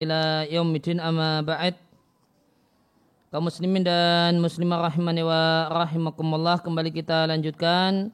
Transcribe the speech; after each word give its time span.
ila 0.00 0.48
yaumidin 0.48 0.96
amma 0.96 1.44
ba'id 1.44 1.76
kaum 3.28 3.44
muslimin 3.44 3.84
dan 3.84 4.40
muslimah 4.40 4.88
rahimani 4.88 5.20
wa 5.20 5.68
rahimakumullah 5.68 6.56
kembali 6.64 6.88
kita 6.88 7.28
lanjutkan 7.28 8.08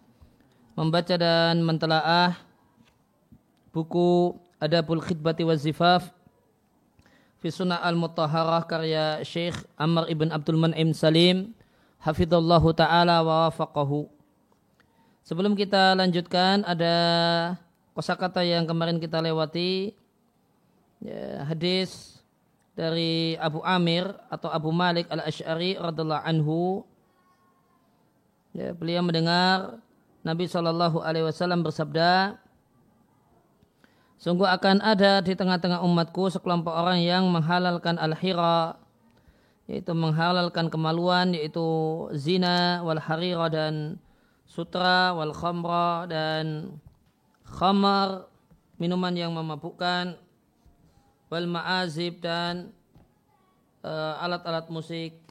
membaca 0.75 1.15
dan 1.15 1.63
mentelaah 1.63 2.35
buku 3.71 4.35
Adabul 4.59 4.99
Khidbati 4.99 5.47
wa 5.47 5.55
Zifaf 5.55 6.11
fi 7.39 7.55
Sunnah 7.55 7.79
Al-Mutahharah 7.79 8.67
karya 8.67 9.23
Syekh 9.23 9.55
Amr 9.79 10.11
ibn 10.11 10.35
Abdul 10.35 10.59
Man'im 10.59 10.91
Salim 10.91 11.55
hafidhallahu 12.03 12.75
taala 12.75 13.23
wa 13.23 13.47
wafaqahu. 13.47 14.11
Sebelum 15.23 15.55
kita 15.55 15.95
lanjutkan 15.95 16.67
ada 16.67 16.95
kosakata 17.95 18.43
yang 18.43 18.67
kemarin 18.67 18.99
kita 18.99 19.23
lewati 19.23 19.95
ya, 21.03 21.45
hadis 21.49 22.21
dari 22.77 23.41
Abu 23.41 23.65
Amir 23.65 24.13
atau 24.29 24.53
Abu 24.53 24.69
Malik 24.71 25.09
al 25.09 25.25
Ashari 25.25 25.75
radhiallahu 25.81 26.25
anhu. 26.29 26.85
Ya, 28.57 28.73
beliau 28.73 29.05
mendengar 29.05 29.81
Nabi 30.25 30.49
Shallallahu 30.49 31.05
Alaihi 31.05 31.29
Wasallam 31.29 31.61
bersabda, 31.61 32.41
Sungguh 34.17 34.49
akan 34.49 34.81
ada 34.81 35.21
di 35.21 35.37
tengah-tengah 35.37 35.85
umatku 35.85 36.33
sekelompok 36.33 36.73
orang 36.73 37.05
yang 37.05 37.29
menghalalkan 37.29 38.01
al-hira, 38.01 38.81
yaitu 39.69 39.93
menghalalkan 39.93 40.73
kemaluan, 40.73 41.37
yaitu 41.37 41.61
zina, 42.17 42.81
wal 42.81 42.97
harira 42.97 43.53
dan 43.53 44.01
sutra, 44.49 45.13
wal 45.13 45.37
khamra 45.37 46.09
dan 46.09 46.81
khamar, 47.45 48.25
minuman 48.81 49.13
yang 49.13 49.37
memabukkan, 49.37 50.17
wal 51.27 51.47
ma'azib 51.51 52.23
dan 52.23 52.71
eh, 53.83 54.15
alat-alat 54.23 54.67
uh, 54.71 54.73
musik 54.73 55.26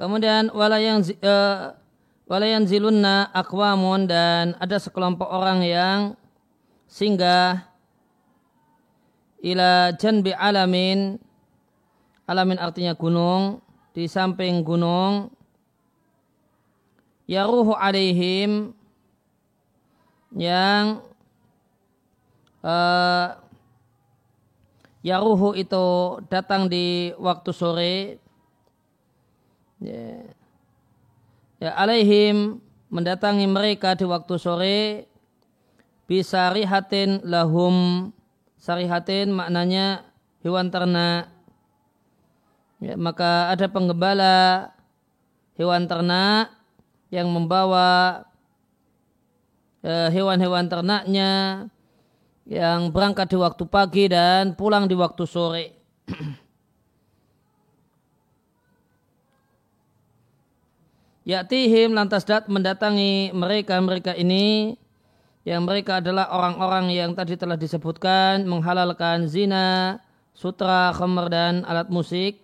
Kemudian 0.00 0.48
walayan 0.56 1.04
uh, 1.20 1.76
walayan 2.24 2.64
zilunna 2.64 3.28
akwamun 3.36 4.08
dan 4.08 4.56
ada 4.56 4.80
sekelompok 4.80 5.28
orang 5.28 5.60
yang 5.60 6.16
singgah 6.88 7.68
ila 9.44 9.92
janbi 10.00 10.32
alamin. 10.32 11.20
Alamin 12.24 12.56
artinya 12.56 12.96
gunung 12.96 13.60
di 13.92 14.08
samping 14.08 14.64
gunung. 14.64 15.28
Yaruhu 17.28 17.76
alaihim 17.76 18.72
yang 20.32 21.04
uh, 22.64 23.36
yaruhu 25.04 25.52
itu 25.60 26.16
datang 26.32 26.72
di 26.72 27.12
waktu 27.20 27.50
sore 27.52 28.16
ya, 29.80 30.24
ya 31.58 31.70
alaihim 31.74 32.60
mendatangi 32.90 33.46
mereka 33.46 33.94
di 33.96 34.04
waktu 34.04 34.34
sore 34.36 34.80
bisa 36.10 36.50
rihatin 36.50 37.22
lahum. 37.22 38.10
Sarihatin 38.60 39.32
maknanya 39.32 40.04
hewan 40.42 40.68
ternak. 40.68 41.30
Ya, 42.82 42.98
maka 42.98 43.54
ada 43.54 43.70
penggembala 43.70 44.72
hewan 45.54 45.86
ternak 45.86 46.50
yang 47.14 47.30
membawa 47.30 48.24
ya, 49.84 50.10
hewan-hewan 50.10 50.66
ya, 50.66 50.70
ternaknya 50.72 51.30
yang 52.48 52.90
berangkat 52.90 53.30
di 53.30 53.36
waktu 53.38 53.64
pagi 53.68 54.04
dan 54.10 54.56
pulang 54.58 54.90
di 54.90 54.96
waktu 54.96 55.22
sore 55.28 55.76
Ya'tihim 61.30 61.94
lantas 61.94 62.26
dat 62.26 62.50
mendatangi 62.50 63.30
mereka 63.30 63.78
mereka 63.78 64.10
ini 64.18 64.74
yang 65.46 65.62
mereka 65.62 66.02
adalah 66.02 66.26
orang-orang 66.34 66.90
yang 66.90 67.14
tadi 67.14 67.38
telah 67.38 67.54
disebutkan 67.54 68.42
menghalalkan 68.50 69.30
zina, 69.30 70.02
sutra, 70.34 70.90
khamr 70.90 71.30
dan 71.30 71.62
alat 71.70 71.86
musik. 71.86 72.42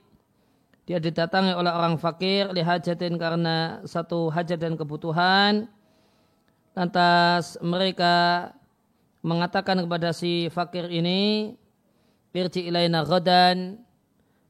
Dia 0.86 1.02
didatangi 1.02 1.50
oleh 1.58 1.74
orang 1.74 1.98
fakir 1.98 2.54
lihajatin 2.54 3.18
karena 3.18 3.82
satu 3.82 4.30
hajat 4.30 4.62
dan 4.62 4.78
kebutuhan. 4.78 5.66
Lantas 6.78 7.58
mereka 7.58 8.54
mengatakan 9.26 9.82
kepada 9.82 10.14
si 10.14 10.46
fakir 10.54 10.86
ini, 10.86 11.58
Irji 12.30 12.70
ilaina 12.70 13.02
ghadan, 13.02 13.82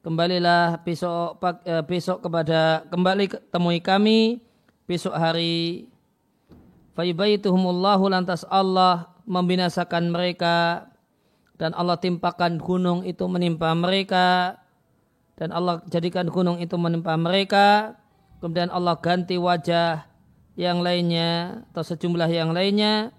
kembalilah 0.07 0.79
besok 0.87 1.43
eh, 1.67 1.83
besok 1.83 2.23
kepada 2.23 2.87
kembali 2.95 3.51
temui 3.51 3.83
kami 3.83 4.39
besok 4.87 5.19
hari. 5.19 5.91
Fayubayituhumullahu 6.95 8.09
lantas 8.09 8.47
Allah 8.49 9.11
membinasakan 9.27 10.15
mereka 10.15 10.87
dan 11.59 11.75
Allah 11.75 11.99
timpakan 11.99 12.57
gunung 12.57 13.03
itu 13.03 13.27
menimpa 13.27 13.75
mereka 13.75 14.57
dan 15.37 15.53
Allah 15.53 15.83
jadikan 15.91 16.31
gunung 16.31 16.63
itu 16.63 16.79
menimpa 16.79 17.19
mereka. 17.19 17.99
Kemudian 18.41 18.71
Allah 18.71 18.95
ganti 19.03 19.37
wajah 19.37 20.07
yang 20.55 20.81
lainnya 20.81 21.61
atau 21.75 21.83
sejumlah 21.85 22.31
yang 22.31 22.55
lainnya 22.55 23.11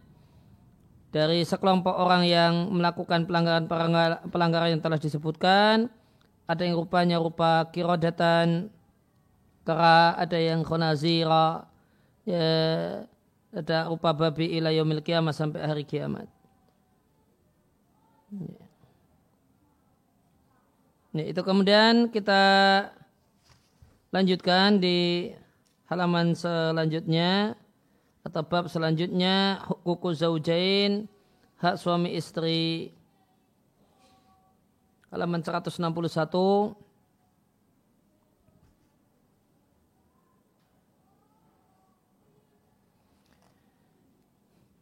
dari 1.11 1.45
sekelompok 1.45 1.93
orang 1.93 2.25
yang 2.25 2.73
melakukan 2.73 3.29
pelanggaran 3.29 3.69
pelanggaran 4.29 4.69
yang 4.73 4.81
telah 4.81 4.97
disebutkan 4.97 5.89
ada 6.47 6.63
yang 6.63 6.79
rupanya 6.79 7.19
rupa 7.19 7.67
kirodatan 7.69 8.71
kera, 9.67 10.15
ada 10.15 10.39
yang 10.39 10.63
khonazira, 10.63 11.67
ya, 12.23 12.47
ada 13.51 13.77
rupa 13.91 14.15
babi 14.15 14.55
ila 14.55 14.71
yaumil 14.71 15.03
sampai 15.35 15.59
hari 15.59 15.83
kiamat. 15.83 16.31
Ya. 18.31 18.67
Nah, 21.17 21.25
itu 21.25 21.41
kemudian 21.41 22.13
kita 22.13 22.43
lanjutkan 24.13 24.77
di 24.79 25.31
halaman 25.89 26.35
selanjutnya 26.37 27.57
atau 28.21 28.43
bab 28.43 28.67
selanjutnya 28.67 29.63
hukuku 29.65 30.13
zaujain 30.13 31.07
hak 31.57 31.79
suami 31.79 32.13
istri 32.13 32.91
halaman 35.11 35.39
161 35.43 36.87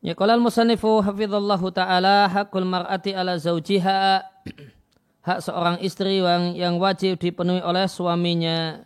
Ya 0.06 0.14
qala 0.14 0.38
al-musannifu 0.38 1.02
hafizallahu 1.02 1.74
taala 1.74 2.30
hakul 2.30 2.62
mar'ati 2.62 3.18
ala 3.18 3.42
zaujiha 3.42 4.22
hak 5.26 5.40
seorang 5.42 5.82
istri 5.82 6.22
yang 6.22 6.54
yang 6.54 6.78
wajib 6.78 7.18
dipenuhi 7.18 7.58
oleh 7.66 7.90
suaminya. 7.90 8.86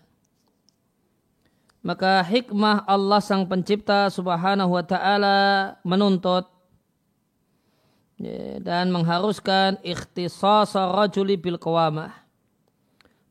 Maka 1.83 2.23
hikmah 2.23 2.87
Allah 2.87 3.19
sang 3.19 3.51
pencipta 3.51 4.07
subhanahu 4.07 4.71
wa 4.71 4.83
ta'ala 4.83 5.37
menuntut 5.83 6.47
dan 8.59 8.91
mengharuskan 8.91 9.79
ikhtisas 9.79 10.75
rajuli 10.75 11.39
bil 11.39 11.55
qawamah. 11.55 12.11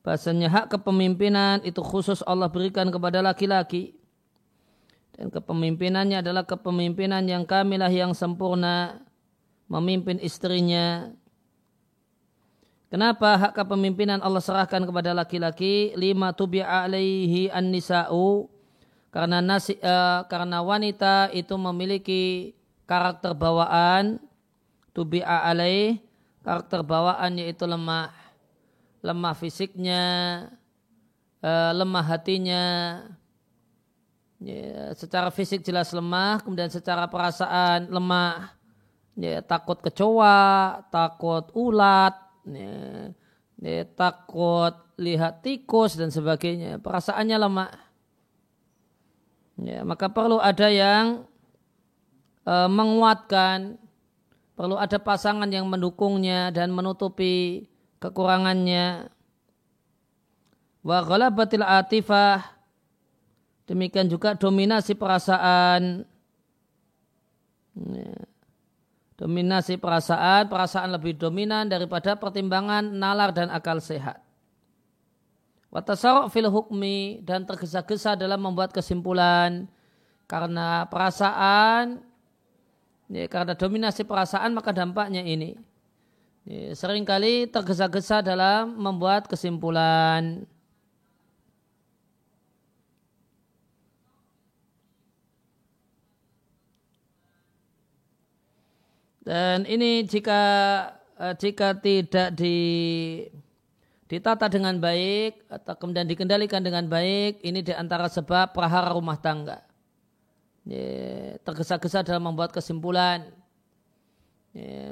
Bahasanya 0.01 0.49
hak 0.49 0.65
kepemimpinan 0.73 1.61
itu 1.61 1.85
khusus 1.85 2.25
Allah 2.25 2.49
berikan 2.49 2.89
kepada 2.89 3.21
laki-laki. 3.21 3.93
Dan 5.13 5.29
kepemimpinannya 5.29 6.25
adalah 6.25 6.47
kepemimpinan 6.47 7.21
yang 7.29 7.45
kamilah 7.45 7.91
yang 7.93 8.17
sempurna. 8.17 9.05
Memimpin 9.69 10.17
istrinya. 10.17 11.13
Kenapa 12.89 13.37
hak 13.37 13.53
kepemimpinan 13.53 14.17
Allah 14.25 14.41
serahkan 14.41 14.81
kepada 14.81 15.13
laki-laki? 15.13 15.93
Lima 15.93 16.33
tubi'a 16.33 16.89
alaihi 16.89 17.53
an-nisa'u. 17.53 18.49
Karena, 19.13 19.45
nasi, 19.45 19.77
uh, 19.77 20.25
karena 20.25 20.65
wanita 20.65 21.29
itu 21.29 21.53
memiliki 21.53 22.57
karakter 22.89 23.37
bawaan 23.37 24.17
tubi'a 24.91 25.47
alaih 25.47 26.01
karakter 26.41 26.81
bawaannya 26.83 27.51
itu 27.51 27.65
lemah. 27.67 28.11
Lemah 28.99 29.31
fisiknya 29.31 30.03
uh, 31.39 31.71
lemah 31.71 32.03
hatinya, 32.03 32.65
ya, 34.43 34.91
secara 34.95 35.31
fisik 35.31 35.63
jelas 35.63 35.91
lemah, 35.95 36.43
kemudian 36.43 36.67
secara 36.67 37.07
perasaan 37.07 37.87
lemah, 37.87 38.51
ya, 39.15 39.39
takut 39.39 39.79
kecoa, 39.79 40.83
takut 40.91 41.47
ulat, 41.55 42.15
ya, 42.43 43.11
ya, 43.63 43.83
takut 43.95 44.75
lihat 44.99 45.43
tikus 45.47 45.95
dan 45.95 46.11
sebagainya, 46.11 46.83
perasaannya 46.83 47.37
lemah. 47.39 47.71
Ya, 49.59 49.83
maka 49.83 50.07
perlu 50.07 50.39
ada 50.39 50.71
yang 50.71 51.27
e, 52.47 52.55
menguatkan, 52.71 53.75
perlu 54.59 54.75
ada 54.75 54.99
pasangan 54.99 55.47
yang 55.47 55.63
mendukungnya 55.71 56.51
dan 56.51 56.75
menutupi 56.75 57.63
kekurangannya. 58.03 59.07
Wa 60.83 60.99
ghalabatil 61.07 61.63
atifah 61.63 62.59
Demikian 63.69 64.09
juga 64.09 64.33
dominasi 64.33 64.97
perasaan. 64.97 66.01
Ya. 67.77 68.17
Dominasi 69.13 69.77
perasaan, 69.77 70.49
perasaan 70.49 70.89
lebih 70.95 71.19
dominan 71.19 71.69
daripada 71.69 72.17
pertimbangan 72.17 72.81
nalar 72.81 73.29
dan 73.29 73.53
akal 73.53 73.77
sehat. 73.77 74.25
Watasarok 75.69 76.33
fil 76.33 76.49
hukmi 76.49 77.21
dan 77.21 77.45
tergesa-gesa 77.45 78.17
dalam 78.17 78.41
membuat 78.41 78.73
kesimpulan 78.73 79.69
karena 80.25 80.89
perasaan, 80.89 82.01
ya, 83.09 83.25
karena 83.27 83.53
dominasi 83.57 84.05
perasaan 84.05 84.53
maka 84.53 84.71
dampaknya 84.71 85.25
ini. 85.25 85.57
Ya, 86.47 86.73
sering 86.73 87.05
kali 87.05 87.45
tergesa-gesa 87.45 88.23
dalam 88.23 88.73
membuat 88.79 89.29
kesimpulan. 89.29 90.47
Dan 99.29 99.61
ini 99.69 100.01
jika 100.09 100.41
eh, 101.21 101.37
jika 101.37 101.77
tidak 101.77 102.33
di 102.33 102.57
ditata 104.09 104.49
dengan 104.49 104.73
baik 104.81 105.45
atau 105.53 105.77
kemudian 105.77 106.09
dikendalikan 106.09 106.65
dengan 106.65 106.89
baik, 106.89 107.45
ini 107.45 107.61
di 107.61 107.69
antara 107.77 108.09
sebab 108.09 108.57
prahara 108.57 108.89
rumah 108.89 109.21
tangga. 109.21 109.68
Tergesa-gesa 111.41 112.05
dalam 112.05 112.29
membuat 112.29 112.53
kesimpulan. 112.53 113.25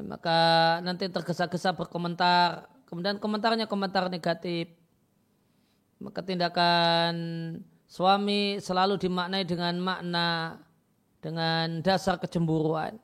maka 0.05 0.39
nanti 0.85 1.09
tergesa-gesa 1.09 1.73
berkomentar, 1.73 2.69
kemudian 2.87 3.17
komentarnya 3.17 3.65
komentar 3.65 4.07
negatif. 4.07 4.69
Maka 5.97 6.21
tindakan 6.21 7.13
suami 7.89 8.61
selalu 8.61 8.99
dimaknai 9.01 9.47
dengan 9.47 9.73
makna 9.81 10.59
dengan 11.23 11.81
dasar 11.81 12.19
kecemburuan 12.19 12.99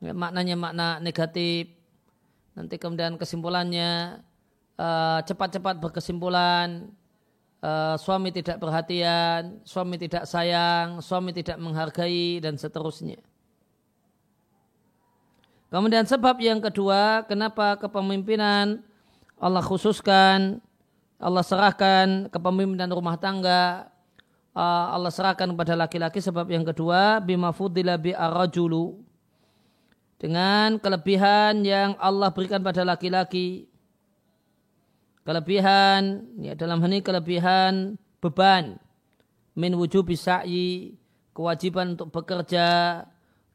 ya, 0.00 0.14
maknanya 0.14 0.56
makna 0.56 0.88
negatif 1.02 1.74
nanti 2.56 2.80
kemudian 2.80 3.20
kesimpulannya 3.20 4.22
uh, 4.80 5.20
cepat-cepat 5.26 5.76
berkesimpulan 5.82 6.88
uh, 7.66 7.98
suami 7.98 8.30
tidak 8.30 8.62
perhatian 8.62 9.58
suami 9.66 9.98
tidak 9.98 10.22
sayang 10.30 11.02
suami 11.02 11.34
tidak 11.34 11.58
menghargai 11.58 12.38
dan 12.38 12.54
seterusnya. 12.54 13.18
Kemudian 15.66 16.06
sebab 16.06 16.38
yang 16.38 16.62
kedua 16.62 17.26
kenapa 17.26 17.74
kepemimpinan 17.82 18.86
Allah 19.42 19.66
khususkan 19.66 20.62
Allah 21.18 21.42
serahkan 21.42 22.30
kepemimpinan 22.30 22.86
rumah 22.94 23.18
tangga 23.18 23.90
uh, 24.54 24.94
Allah 24.94 25.10
serahkan 25.10 25.50
kepada 25.50 25.74
laki-laki. 25.74 26.22
Sebab 26.22 26.46
yang 26.48 26.64
kedua 26.64 27.18
bima 27.18 27.50
fudila 27.50 27.98
bi 27.98 28.14
dengan 30.16 30.80
kelebihan 30.80 31.60
yang 31.60 31.92
Allah 32.00 32.32
berikan 32.32 32.64
pada 32.64 32.86
laki-laki. 32.86 33.68
Kelebihan, 35.26 36.22
ya 36.38 36.54
dalam 36.54 36.78
hal 36.78 36.90
ini 36.94 37.02
kelebihan 37.02 37.98
beban. 38.22 38.78
Min 39.58 39.74
wujubi 39.74 40.14
sa'i, 40.14 40.94
kewajiban 41.34 41.98
untuk 41.98 42.14
bekerja, 42.14 43.02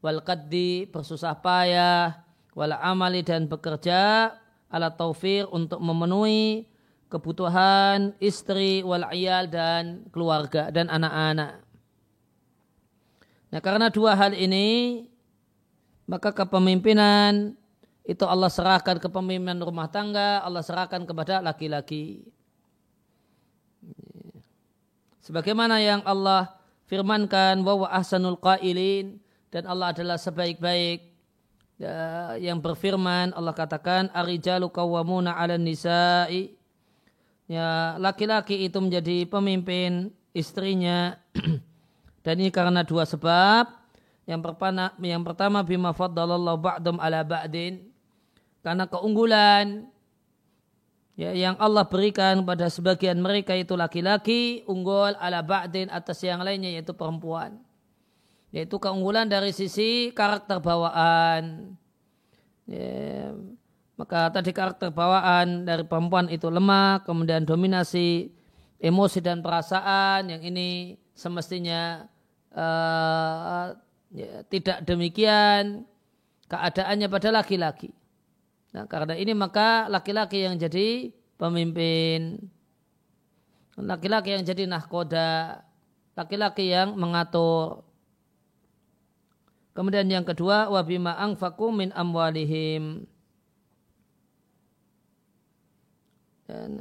wal 0.04 0.20
qaddi, 0.20 0.84
bersusah 0.92 1.40
payah, 1.40 2.28
wal 2.52 2.76
amali 2.76 3.24
dan 3.24 3.48
bekerja, 3.48 4.36
ala 4.68 4.92
taufir 4.92 5.48
untuk 5.48 5.80
memenuhi 5.80 6.68
kebutuhan 7.08 8.12
istri, 8.20 8.84
wal 8.84 9.08
iyal 9.08 9.48
dan 9.48 10.04
keluarga 10.12 10.68
dan 10.68 10.92
anak-anak. 10.92 11.64
Nah 13.48 13.60
karena 13.64 13.88
dua 13.88 14.12
hal 14.12 14.36
ini 14.36 15.08
maka 16.04 16.36
kepemimpinan 16.36 17.56
itu 18.02 18.26
Allah 18.26 18.50
serahkan 18.50 18.98
kepemimpinan 18.98 19.62
rumah 19.62 19.86
tangga, 19.86 20.42
Allah 20.42 20.62
serahkan 20.62 21.06
kepada 21.06 21.38
laki-laki. 21.38 22.26
Sebagaimana 25.22 25.78
yang 25.78 26.02
Allah 26.02 26.50
firmankan 26.90 27.62
bahwa 27.62 27.86
ahsanul 27.86 28.38
qailin 28.42 29.22
dan 29.54 29.70
Allah 29.70 29.94
adalah 29.94 30.18
sebaik-baik 30.18 31.14
ya, 31.78 31.94
yang 32.42 32.58
berfirman 32.58 33.30
Allah 33.38 33.54
katakan 33.54 34.10
arijalu 34.10 34.66
qawwamuna 34.66 35.38
'alan 35.38 35.62
nisa'i 35.62 36.58
ya 37.46 37.94
laki-laki 38.02 38.66
itu 38.66 38.82
menjadi 38.82 39.30
pemimpin 39.30 40.10
istrinya 40.34 41.14
dan 42.26 42.34
ini 42.42 42.50
karena 42.50 42.82
dua 42.82 43.06
sebab 43.06 43.82
yang 44.22 44.38
pertama, 44.38 44.94
yang 45.02 45.22
pertama 45.26 45.58
bima 45.66 45.90
faddalallahu 45.90 46.58
ba'dum 46.62 46.96
ala 47.02 47.26
ba'din. 47.26 47.91
Karena 48.62 48.86
keunggulan 48.86 49.90
ya, 51.18 51.34
yang 51.34 51.58
Allah 51.58 51.86
berikan 51.86 52.46
pada 52.46 52.70
sebagian 52.70 53.18
mereka 53.18 53.52
itu 53.58 53.74
laki-laki 53.74 54.62
unggul 54.70 55.18
ala 55.18 55.42
ba'din 55.42 55.90
atas 55.90 56.22
yang 56.22 56.40
lainnya 56.40 56.70
yaitu 56.70 56.94
perempuan. 56.94 57.58
Yaitu 58.54 58.78
keunggulan 58.78 59.26
dari 59.26 59.50
sisi 59.50 60.14
karakter 60.14 60.62
bawaan. 60.62 61.74
Ya, 62.70 63.34
maka 63.98 64.30
tadi 64.30 64.54
karakter 64.54 64.94
bawaan 64.94 65.66
dari 65.66 65.82
perempuan 65.82 66.30
itu 66.30 66.46
lemah, 66.46 67.02
kemudian 67.02 67.42
dominasi 67.42 68.30
emosi 68.78 69.18
dan 69.18 69.42
perasaan 69.42 70.30
yang 70.30 70.42
ini 70.46 70.94
semestinya 71.12 72.06
uh, 72.54 73.74
Ya, 74.12 74.44
tidak 74.44 74.84
demikian 74.84 75.88
keadaannya 76.52 77.08
pada 77.08 77.32
laki-laki. 77.32 77.96
Nah, 78.72 78.88
karena 78.88 79.12
ini 79.20 79.36
maka 79.36 79.84
laki-laki 79.92 80.48
yang 80.48 80.56
jadi 80.56 81.12
pemimpin, 81.36 82.40
laki-laki 83.76 84.32
yang 84.32 84.44
jadi 84.48 84.64
nahkoda, 84.64 85.60
laki-laki 86.16 86.72
yang 86.72 86.96
mengatur. 86.96 87.84
Kemudian 89.76 90.08
yang 90.08 90.24
kedua, 90.24 90.72
wabima 90.72 91.16
angfaku 91.20 91.68
min 91.72 91.92
amwalihim. 91.92 93.04
Dan, 96.48 96.80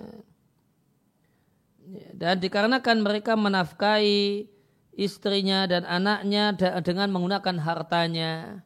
ya, 1.91 2.07
dan 2.12 2.36
dikarenakan 2.39 2.98
mereka 3.03 3.39
menafkahi 3.39 4.48
istrinya 4.95 5.67
dan 5.67 5.88
anaknya 5.88 6.55
dengan 6.83 7.12
menggunakan 7.12 7.55
hartanya. 7.63 8.63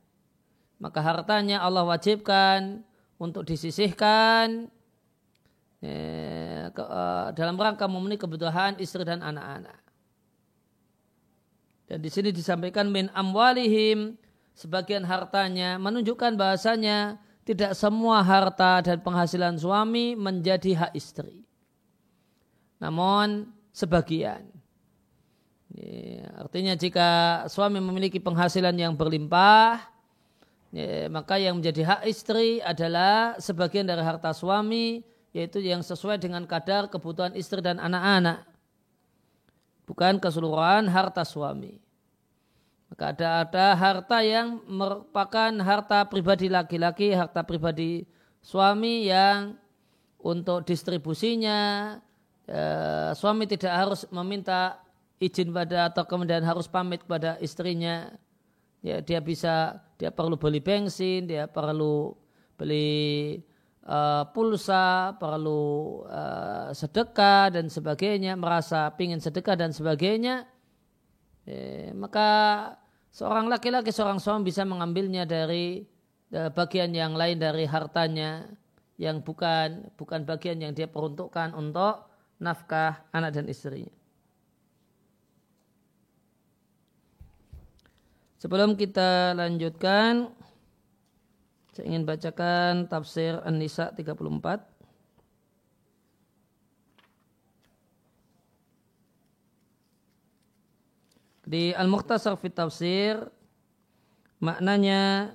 Maka 0.82 1.00
hartanya 1.05 1.62
Allah 1.62 1.86
wajibkan 1.86 2.86
untuk 3.22 3.48
disisihkan 3.48 4.68
eh, 5.80 6.68
dalam 7.32 7.56
rangka 7.56 7.88
memenuhi 7.88 8.20
kebutuhan 8.20 8.76
istri 8.82 9.08
dan 9.08 9.24
anak-anak. 9.24 9.80
Dan 11.86 12.02
di 12.02 12.10
sini 12.10 12.34
disampaikan 12.34 12.90
min 12.90 13.14
amwalihim 13.14 14.18
sebagian 14.58 15.06
hartanya 15.06 15.78
menunjukkan 15.78 16.34
bahasanya 16.34 17.22
tidak 17.46 17.78
semua 17.78 18.26
harta 18.26 18.82
dan 18.82 18.98
penghasilan 19.06 19.54
suami 19.62 20.18
menjadi 20.18 20.74
hak 20.74 20.92
istri. 20.98 21.46
Namun 22.82 23.54
sebagian. 23.70 24.50
Ya, 25.76 26.32
artinya 26.42 26.74
jika 26.74 27.44
suami 27.52 27.78
memiliki 27.78 28.18
penghasilan 28.18 28.74
yang 28.74 28.98
berlimpah, 28.98 29.78
ya, 30.75 31.08
maka 31.08 31.39
yang 31.39 31.63
menjadi 31.63 31.88
hak 31.88 32.01
istri 32.12 32.60
adalah 32.60 33.39
sebagian 33.39 33.88
dari 33.88 34.03
harta 34.03 34.36
suami, 34.36 35.00
yaitu 35.32 35.63
yang 35.63 35.79
sesuai 35.79 36.20
dengan 36.20 36.44
kadar 36.44 36.91
kebutuhan 36.91 37.32
istri 37.39 37.63
dan 37.63 37.79
anak-anak. 37.79 38.44
Bukan 39.88 40.20
keseluruhan 40.20 40.91
harta 40.91 41.24
suami. 41.24 41.79
Maka 42.91 43.15
ada, 43.15 43.29
ada 43.48 43.67
harta 43.79 44.17
yang 44.20 44.60
merupakan 44.67 45.51
harta 45.63 46.03
pribadi 46.12 46.51
laki-laki, 46.51 47.15
harta 47.15 47.48
pribadi 47.48 48.03
suami 48.44 49.08
yang 49.08 49.55
untuk 50.20 50.67
distribusinya 50.67 51.94
uh, 52.50 53.12
suami 53.13 53.46
tidak 53.50 53.74
harus 53.74 54.01
meminta 54.13 54.82
izin 55.17 55.50
pada 55.53 55.89
atau 55.89 56.03
kemudian 56.05 56.41
harus 56.46 56.70
pamit 56.70 57.01
kepada 57.01 57.38
istrinya. 57.41 58.13
Ya, 58.86 59.01
dia 59.01 59.17
bisa 59.17 59.82
dia 59.96 60.12
perlu 60.12 60.36
beli 60.36 60.60
bensin, 60.60 61.28
dia 61.28 61.48
perlu 61.48 62.12
beli 62.60 63.40
uh, 63.88 64.28
pulsa, 64.32 65.16
perlu 65.16 66.04
uh, 66.08 66.70
sedekah 66.75 67.54
dan 67.54 67.72
sebagainya, 67.72 68.36
merasa 68.36 68.92
pingin 68.96 69.22
sedekah 69.24 69.56
dan 69.56 69.72
sebagainya, 69.72 70.48
eh, 71.48 71.96
maka 71.96 72.28
seorang 73.14 73.48
laki-laki, 73.48 73.94
seorang 73.94 74.20
suami 74.20 74.52
bisa 74.52 74.68
mengambilnya 74.68 75.24
dari 75.24 75.86
uh, 76.36 76.52
bagian 76.52 76.92
yang 76.92 77.16
lain 77.16 77.40
dari 77.40 77.64
hartanya 77.64 78.50
yang 78.96 79.20
bukan 79.20 79.92
bukan 80.00 80.24
bagian 80.24 80.60
yang 80.64 80.72
dia 80.72 80.88
peruntukkan 80.88 81.52
untuk 81.52 82.08
nafkah 82.40 83.04
anak 83.12 83.36
dan 83.36 83.48
istrinya. 83.48 83.92
Sebelum 88.46 88.78
kita 88.78 89.34
lanjutkan, 89.34 90.30
saya 91.74 91.86
ingin 91.90 92.06
bacakan 92.06 92.86
tafsir 92.86 93.42
An-Nisa 93.42 93.90
34. 93.90 94.22
Di 101.50 101.74
Al-Mukhtasar 101.74 102.38
fit 102.38 102.54
Tafsir 102.54 103.18
maknanya 104.38 105.34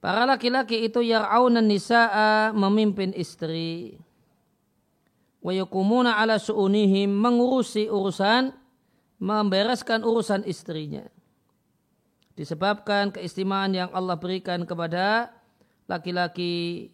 para 0.00 0.24
laki-laki 0.24 0.88
itu 0.88 1.04
yar'auna 1.04 1.60
nisa'a 1.60 2.56
memimpin 2.56 3.12
istri 3.12 4.00
wa 5.44 5.52
yakumuna 5.52 6.16
ala 6.16 6.40
su'unihim 6.40 7.12
mengurusi 7.12 7.92
urusan 7.92 8.63
membereskan 9.18 10.02
urusan 10.02 10.42
istrinya. 10.46 11.06
Disebabkan 12.34 13.14
keistimewaan 13.14 13.74
yang 13.74 13.90
Allah 13.94 14.18
berikan 14.18 14.66
kepada 14.66 15.30
laki-laki 15.86 16.90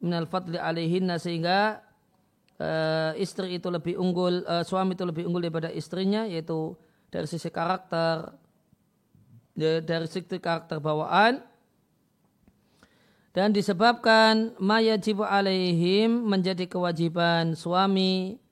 minal 0.00 0.24
fadli 0.24 0.56
alaihinna 0.56 1.20
sehingga 1.20 1.84
uh, 2.56 3.12
istri 3.20 3.60
itu 3.60 3.68
lebih 3.68 4.00
unggul 4.00 4.40
uh, 4.48 4.64
suami 4.64 4.96
itu 4.96 5.04
lebih 5.04 5.28
unggul 5.28 5.44
daripada 5.44 5.68
istrinya 5.68 6.24
yaitu 6.24 6.72
dari 7.12 7.28
sisi 7.28 7.52
karakter 7.52 8.32
dari 9.60 10.06
sisi 10.08 10.40
karakter 10.40 10.80
bawaan. 10.80 11.44
Dan 13.30 13.54
disebabkan 13.54 14.58
mayajibu 14.58 15.22
alaihim 15.22 16.26
menjadi 16.26 16.66
kewajiban 16.66 17.54
suami 17.54 18.42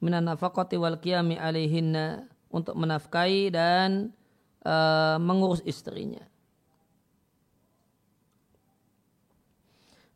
minan 0.00 0.24
nafaqati 0.24 0.80
wal 0.80 0.96
qiyami 0.96 1.36
alaihinna 1.36 2.24
untuk 2.54 2.78
menafkahi 2.78 3.50
dan 3.50 4.14
uh, 4.62 5.18
mengurus 5.18 5.58
istrinya. 5.66 6.22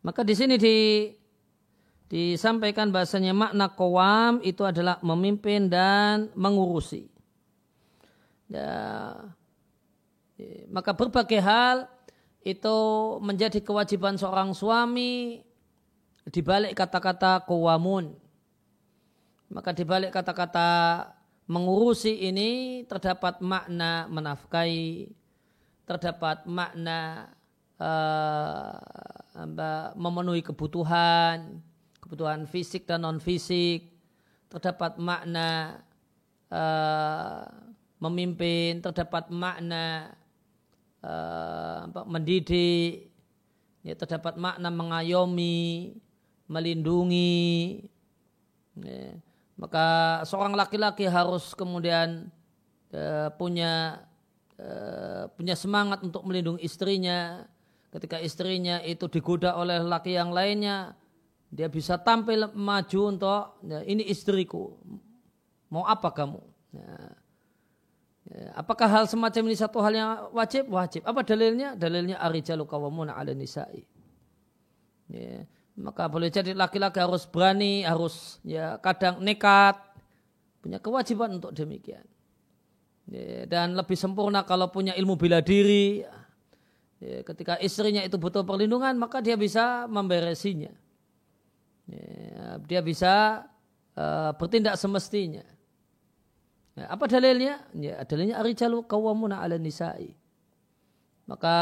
Maka 0.07 0.23
di 0.23 0.35
sini 0.39 0.55
di, 0.55 1.11
disampaikan 2.07 2.95
bahasanya 2.95 3.35
makna 3.35 3.67
kowam 3.75 4.39
itu 4.47 4.63
adalah 4.63 5.03
memimpin 5.03 5.67
dan 5.67 6.31
mengurusi. 6.39 7.11
Ya, 8.49 8.71
maka 10.71 10.95
berbagai 10.95 11.43
hal 11.43 11.91
itu 12.47 12.79
menjadi 13.21 13.61
kewajiban 13.61 14.17
seorang 14.17 14.55
suami 14.55 15.43
dibalik 16.31 16.79
kata-kata 16.79 17.45
kowamun. 17.45 18.15
Maka 19.53 19.75
dibalik 19.77 20.15
kata-kata 20.15 20.69
mengurusi 21.49 22.29
ini 22.29 22.85
terdapat 22.85 23.41
makna 23.41 24.05
menafkahi, 24.13 25.09
terdapat 25.89 26.45
makna 26.45 27.33
uh, 27.81 29.97
memenuhi 29.97 30.45
kebutuhan, 30.45 31.65
kebutuhan 32.05 32.45
fisik 32.45 32.85
dan 32.85 33.09
non 33.09 33.17
fisik, 33.17 33.97
terdapat 34.53 35.01
makna 35.01 35.81
uh, 36.53 37.49
memimpin, 37.97 38.85
terdapat 38.85 39.33
makna 39.33 40.13
uh, 41.01 41.89
mendidik, 42.05 43.09
ya, 43.81 43.97
terdapat 43.97 44.37
makna 44.37 44.69
mengayomi, 44.69 45.97
melindungi. 46.45 47.89
Ya 48.79 49.19
maka 49.59 49.87
seorang 50.23 50.55
laki-laki 50.55 51.11
harus 51.11 51.51
kemudian 51.51 52.31
uh, 52.95 53.29
punya 53.35 54.07
uh, 54.55 55.27
punya 55.35 55.59
semangat 55.59 55.99
untuk 56.07 56.23
melindungi 56.23 56.63
istrinya. 56.63 57.43
Ketika 57.89 58.21
istrinya 58.23 58.79
itu 58.85 59.09
digoda 59.11 59.57
oleh 59.57 59.81
laki 59.81 60.15
yang 60.15 60.31
lainnya, 60.31 60.93
dia 61.49 61.67
bisa 61.73 61.97
tampil 61.99 62.53
maju 62.55 63.01
untuk 63.11 63.43
ya, 63.67 63.81
ini 63.83 64.07
istriku. 64.07 64.79
Mau 65.73 65.83
apa 65.83 66.15
kamu? 66.15 66.41
Ya. 66.73 66.95
Ya, 68.29 68.53
apakah 68.61 68.85
hal 68.85 69.05
semacam 69.09 69.49
ini 69.49 69.57
satu 69.57 69.81
hal 69.81 69.93
yang 69.97 70.11
wajib? 70.37 70.69
Wajib. 70.69 71.01
Apa 71.09 71.25
dalilnya? 71.25 71.73
Dalilnya 71.73 72.21
arijalu 72.21 72.69
kawamuna 72.69 73.17
ala 73.17 73.33
nisa'i. 73.33 73.89
Ya 75.09 75.49
maka 75.79 76.11
boleh 76.11 76.29
jadi 76.29 76.53
laki-laki 76.59 76.99
harus 76.99 77.23
berani, 77.25 77.87
harus 77.87 78.43
ya 78.43 78.83
kadang 78.83 79.23
nekat, 79.23 79.79
punya 80.59 80.83
kewajiban 80.83 81.39
untuk 81.39 81.55
demikian. 81.55 82.03
Ya, 83.09 83.49
dan 83.49 83.73
lebih 83.73 83.97
sempurna 83.97 84.45
kalau 84.45 84.69
punya 84.69 84.93
ilmu 84.99 85.15
bela 85.17 85.41
diri. 85.41 86.05
Ya, 86.99 87.23
ketika 87.23 87.57
istrinya 87.63 88.03
itu 88.03 88.19
butuh 88.19 88.43
perlindungan, 88.43 88.99
maka 88.99 89.23
dia 89.23 89.39
bisa 89.39 89.87
memberesinya. 89.87 90.75
Ya, 91.89 92.59
dia 92.67 92.81
bisa 92.83 93.47
uh, 93.95 94.35
bertindak 94.35 94.77
semestinya. 94.77 95.47
Ya, 96.75 96.85
apa 96.91 97.07
dalilnya? 97.07 97.65
Ya, 97.73 98.03
dalilnya 98.03 98.43
arijalu 98.43 98.83
kawamuna 98.85 99.41
ala 99.41 99.57
nisa'i. 99.57 100.13
Maka 101.25 101.57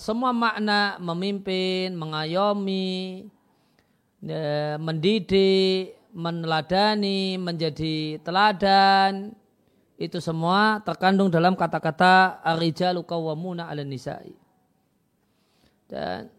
semua 0.00 0.32
makna 0.32 0.96
memimpin, 0.96 1.92
mengayomi, 1.92 3.28
mendidik, 4.80 5.98
meneladani, 6.14 7.36
menjadi 7.36 8.22
teladan, 8.24 9.34
itu 9.94 10.18
semua 10.18 10.82
terkandung 10.82 11.30
dalam 11.30 11.54
kata-kata 11.54 12.42
arijalu 12.42 13.06
kawamuna 13.06 13.70
ala 13.70 13.86
nisa'i. 13.86 14.34
Dan 15.86 16.32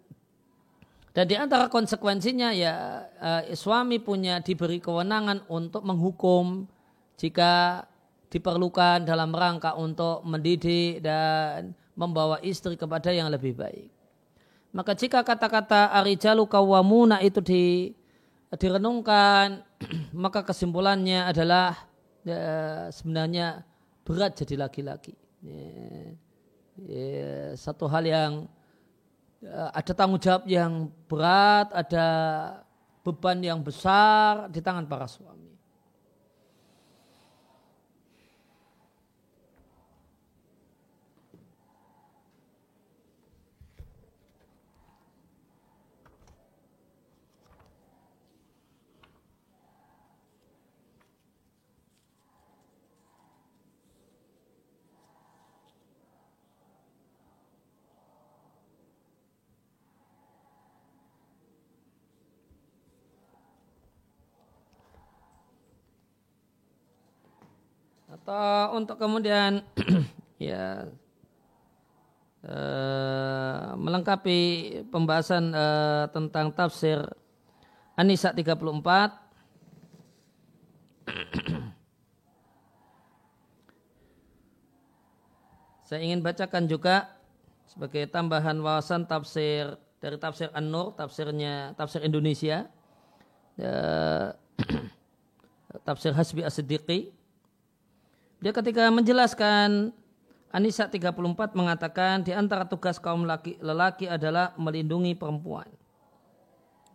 dan 1.15 1.31
di 1.31 1.35
antara 1.39 1.71
konsekuensinya 1.71 2.51
ya 2.51 3.07
eh, 3.23 3.55
suami 3.55 4.03
punya 4.03 4.43
diberi 4.43 4.83
kewenangan 4.83 5.47
untuk 5.47 5.87
menghukum 5.87 6.67
jika 7.15 7.87
diperlukan 8.27 9.07
dalam 9.07 9.31
rangka 9.31 9.79
untuk 9.79 10.27
mendidik 10.27 10.99
dan 10.99 11.71
membawa 11.95 12.37
istri 12.43 12.75
kepada 12.75 13.09
yang 13.09 13.31
lebih 13.31 13.55
baik. 13.55 13.89
Maka 14.75 14.91
jika 14.91 15.23
kata-kata 15.23 15.95
arijalu 15.95 16.43
kawamuna 16.45 17.23
itu 17.23 17.39
di, 17.39 17.95
direnungkan, 18.51 19.63
maka 20.23 20.43
kesimpulannya 20.43 21.23
adalah 21.23 21.87
ya, 22.27 22.91
sebenarnya 22.91 23.63
berat 24.03 24.35
jadi 24.35 24.67
laki-laki. 24.67 25.15
Ya, 25.39 25.71
ya, 26.83 27.33
satu 27.55 27.87
hal 27.87 28.03
yang 28.03 28.31
ya, 29.39 29.71
ada 29.71 29.91
tanggung 29.95 30.19
jawab 30.19 30.43
yang 30.43 30.91
berat, 31.07 31.71
ada 31.71 32.07
beban 33.05 33.39
yang 33.39 33.63
besar 33.63 34.51
di 34.51 34.59
tangan 34.59 34.83
para 34.83 35.07
suami. 35.07 35.34
Atau 68.25 68.81
untuk 68.81 68.97
kemudian 68.97 69.61
ya 70.41 70.89
uh, 72.41 73.77
melengkapi 73.77 74.41
pembahasan 74.89 75.53
uh, 75.53 76.09
tentang 76.09 76.49
tafsir 76.49 77.05
An-Nisa 77.93 78.33
34 78.33 78.57
Saya 85.85 86.01
ingin 86.01 86.25
bacakan 86.25 86.65
juga 86.65 87.13
sebagai 87.69 88.09
tambahan 88.09 88.57
wawasan 88.57 89.05
tafsir 89.05 89.77
dari 90.01 90.17
tafsir 90.17 90.49
An-Nur, 90.57 90.97
tafsirnya 90.97 91.77
tafsir 91.77 92.01
Indonesia. 92.01 92.65
Ya, 93.53 93.77
tafsir 95.85 96.09
Hasbi 96.17 96.41
As-Siddiqi. 96.41 97.13
Dia 98.43 98.51
ketika 98.51 98.91
menjelaskan 98.91 99.95
Anisa 100.55 100.87
34 100.87 101.11
mengatakan 101.51 102.23
di 102.23 102.31
antara 102.31 102.63
tugas 102.63 102.95
kaum 102.95 103.27
laki, 103.27 103.59
lelaki 103.59 104.07
adalah 104.07 104.55
melindungi 104.55 105.11
perempuan. 105.11 105.67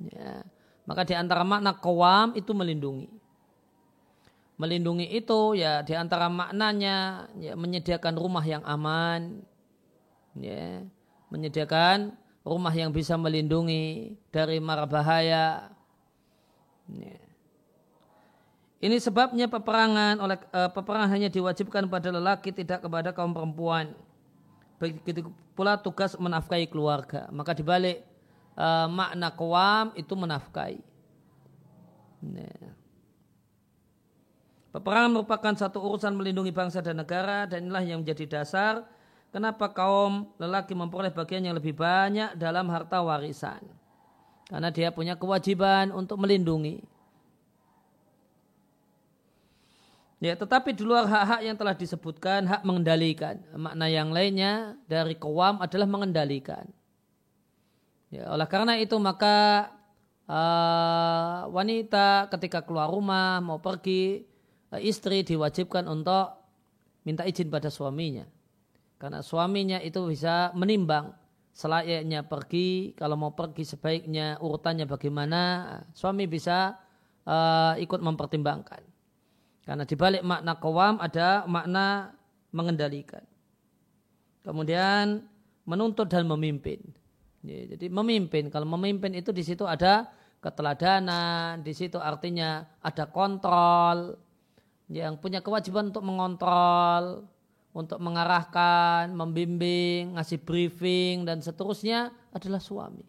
Ya. 0.00 0.40
Maka 0.88 1.04
di 1.04 1.12
antara 1.12 1.44
makna 1.44 1.76
kawam 1.76 2.32
itu 2.32 2.56
melindungi. 2.56 3.12
Melindungi 4.56 5.12
itu 5.12 5.56
ya 5.60 5.84
di 5.84 5.92
antara 5.92 6.32
maknanya 6.32 7.28
ya, 7.36 7.52
menyediakan 7.52 8.16
rumah 8.16 8.44
yang 8.44 8.64
aman, 8.64 9.44
ya, 10.36 10.84
menyediakan 11.28 12.16
rumah 12.44 12.72
yang 12.72 12.96
bisa 12.96 13.20
melindungi 13.20 14.16
dari 14.32 14.56
mara 14.56 14.88
bahaya. 14.88 15.68
Ya. 16.88 17.29
Ini 18.80 18.96
sebabnya 18.96 19.44
peperangan 19.44 20.16
oleh 20.24 20.40
uh, 20.56 20.72
peperangan 20.72 21.12
hanya 21.12 21.28
diwajibkan 21.28 21.84
pada 21.92 22.08
lelaki 22.08 22.48
tidak 22.48 22.80
kepada 22.80 23.12
kaum 23.12 23.36
perempuan. 23.36 23.92
Begitu 24.80 25.28
pula 25.52 25.76
tugas 25.76 26.16
menafkahi 26.16 26.64
keluarga. 26.64 27.28
Maka 27.28 27.52
dibalik 27.52 28.00
uh, 28.56 28.88
makna 28.88 29.28
kawam 29.36 29.92
itu 29.92 30.16
menafkahi. 30.16 30.80
Nah. 32.24 32.72
Peperangan 34.70 35.12
merupakan 35.12 35.54
satu 35.58 35.82
urusan 35.82 36.14
melindungi 36.14 36.54
bangsa 36.54 36.80
dan 36.80 37.02
negara 37.02 37.44
dan 37.44 37.66
inilah 37.66 37.84
yang 37.84 38.00
menjadi 38.00 38.40
dasar 38.40 38.86
kenapa 39.34 39.66
kaum 39.74 40.30
lelaki 40.38 40.78
memperoleh 40.78 41.10
bagian 41.10 41.42
yang 41.42 41.58
lebih 41.58 41.74
banyak 41.74 42.38
dalam 42.38 42.70
harta 42.70 43.02
warisan. 43.02 43.60
Karena 44.46 44.70
dia 44.70 44.94
punya 44.94 45.18
kewajiban 45.18 45.90
untuk 45.90 46.22
melindungi. 46.22 46.82
Ya, 50.20 50.36
tetapi 50.36 50.76
di 50.76 50.84
luar 50.84 51.08
hak-hak 51.08 51.40
yang 51.48 51.56
telah 51.56 51.72
disebutkan, 51.72 52.44
hak 52.44 52.60
mengendalikan. 52.60 53.40
Makna 53.56 53.88
yang 53.88 54.12
lainnya 54.12 54.76
dari 54.84 55.16
kewam 55.16 55.56
adalah 55.64 55.88
mengendalikan. 55.88 56.68
Ya, 58.12 58.28
oleh 58.28 58.44
karena 58.44 58.76
itu 58.76 59.00
maka 59.00 59.72
uh, 60.28 61.48
wanita 61.48 62.28
ketika 62.36 62.60
keluar 62.60 62.92
rumah 62.92 63.40
mau 63.40 63.64
pergi, 63.64 64.28
uh, 64.68 64.76
istri 64.76 65.24
diwajibkan 65.24 65.88
untuk 65.88 66.36
minta 67.08 67.24
izin 67.24 67.48
pada 67.48 67.72
suaminya. 67.72 68.28
Karena 69.00 69.24
suaminya 69.24 69.80
itu 69.80 70.04
bisa 70.04 70.52
menimbang 70.52 71.16
selayaknya 71.56 72.28
pergi, 72.28 72.92
kalau 72.92 73.16
mau 73.16 73.32
pergi 73.32 73.64
sebaiknya 73.64 74.36
urutannya 74.36 74.84
bagaimana, 74.84 75.40
suami 75.96 76.28
bisa 76.28 76.76
uh, 77.24 77.72
ikut 77.80 78.04
mempertimbangkan. 78.04 78.89
Karena 79.70 79.86
di 79.86 79.94
balik 79.94 80.26
makna 80.26 80.58
kawam 80.58 80.98
ada 80.98 81.46
makna 81.46 82.10
mengendalikan. 82.50 83.22
Kemudian 84.42 85.22
menuntut 85.62 86.10
dan 86.10 86.26
memimpin. 86.26 86.82
Ya, 87.46 87.70
jadi 87.78 87.86
memimpin, 87.86 88.50
kalau 88.50 88.66
memimpin 88.66 89.14
itu 89.14 89.30
di 89.30 89.46
situ 89.46 89.62
ada 89.70 90.10
keteladanan, 90.42 91.62
di 91.62 91.70
situ 91.70 92.02
artinya 92.02 92.66
ada 92.82 93.06
kontrol, 93.06 94.18
yang 94.90 95.14
punya 95.22 95.38
kewajiban 95.38 95.94
untuk 95.94 96.02
mengontrol, 96.02 97.30
untuk 97.70 98.02
mengarahkan, 98.02 99.14
membimbing, 99.14 100.18
ngasih 100.18 100.42
briefing 100.42 101.22
dan 101.22 101.38
seterusnya 101.38 102.10
adalah 102.34 102.58
suami. 102.58 103.06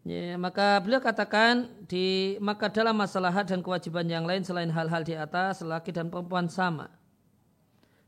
Ya, 0.00 0.40
maka 0.40 0.80
beliau 0.80 0.96
katakan 0.96 1.68
di 1.84 2.40
maka 2.40 2.72
dalam 2.72 2.96
masalah 2.96 3.28
hak 3.28 3.52
dan 3.52 3.60
kewajiban 3.60 4.08
yang 4.08 4.24
lain 4.24 4.40
selain 4.40 4.72
hal-hal 4.72 5.04
di 5.04 5.12
atas 5.12 5.60
laki 5.60 5.92
dan 5.92 6.08
perempuan 6.08 6.48
sama. 6.48 6.88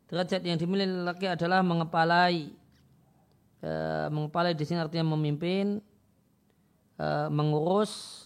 Derajat 0.09 0.41
yang 0.41 0.57
dimiliki 0.57 0.89
laki 0.89 1.27
adalah 1.29 1.61
mengepalai. 1.61 2.49
E, 3.61 3.73
mengepalai 4.09 4.57
di 4.57 4.65
sini 4.65 4.81
artinya 4.81 5.13
memimpin, 5.13 5.85
e, 6.97 7.09
mengurus 7.29 8.25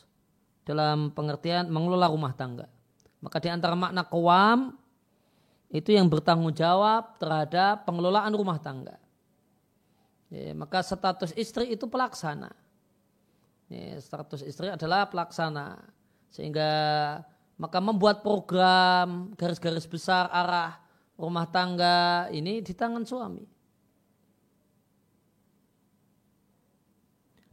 dalam 0.63 1.11
pengertian 1.11 1.67
mengelola 1.67 2.07
rumah 2.07 2.39
tangga. 2.39 2.71
Maka 3.19 3.43
di 3.43 3.51
antara 3.51 3.75
makna 3.75 4.07
kewam 4.07 4.79
itu 5.75 5.91
yang 5.91 6.07
bertanggung 6.07 6.55
jawab 6.55 7.19
terhadap 7.19 7.83
pengelolaan 7.83 8.31
rumah 8.31 8.63
tangga. 8.63 8.95
Ya, 10.31 10.55
maka 10.55 10.87
status 10.87 11.35
istri 11.35 11.75
itu 11.75 11.91
pelaksana 11.91 12.66
ini 13.67 13.99
status 13.99 14.47
istri 14.47 14.71
adalah 14.71 15.11
pelaksana. 15.11 15.83
Sehingga 16.31 16.71
maka 17.57 17.79
membuat 17.81 18.21
program 18.21 19.33
garis-garis 19.35 19.89
besar 19.89 20.29
arah 20.29 20.77
rumah 21.17 21.49
tangga 21.49 22.29
ini 22.31 22.61
di 22.61 22.73
tangan 22.77 23.03
suami. 23.09 23.45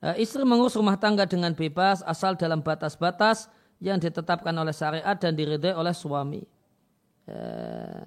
Eh, 0.03 0.19
istri 0.19 0.43
mengurus 0.43 0.75
rumah 0.75 0.99
tangga 0.99 1.23
dengan 1.23 1.55
bebas 1.55 2.03
asal 2.03 2.35
dalam 2.35 2.59
batas-batas 2.59 3.47
yang 3.79 4.03
ditetapkan 4.03 4.51
oleh 4.51 4.75
syariat 4.75 5.15
dan 5.15 5.31
diridhai 5.31 5.71
oleh 5.71 5.95
suami. 5.95 6.43
Eh, 7.23 8.03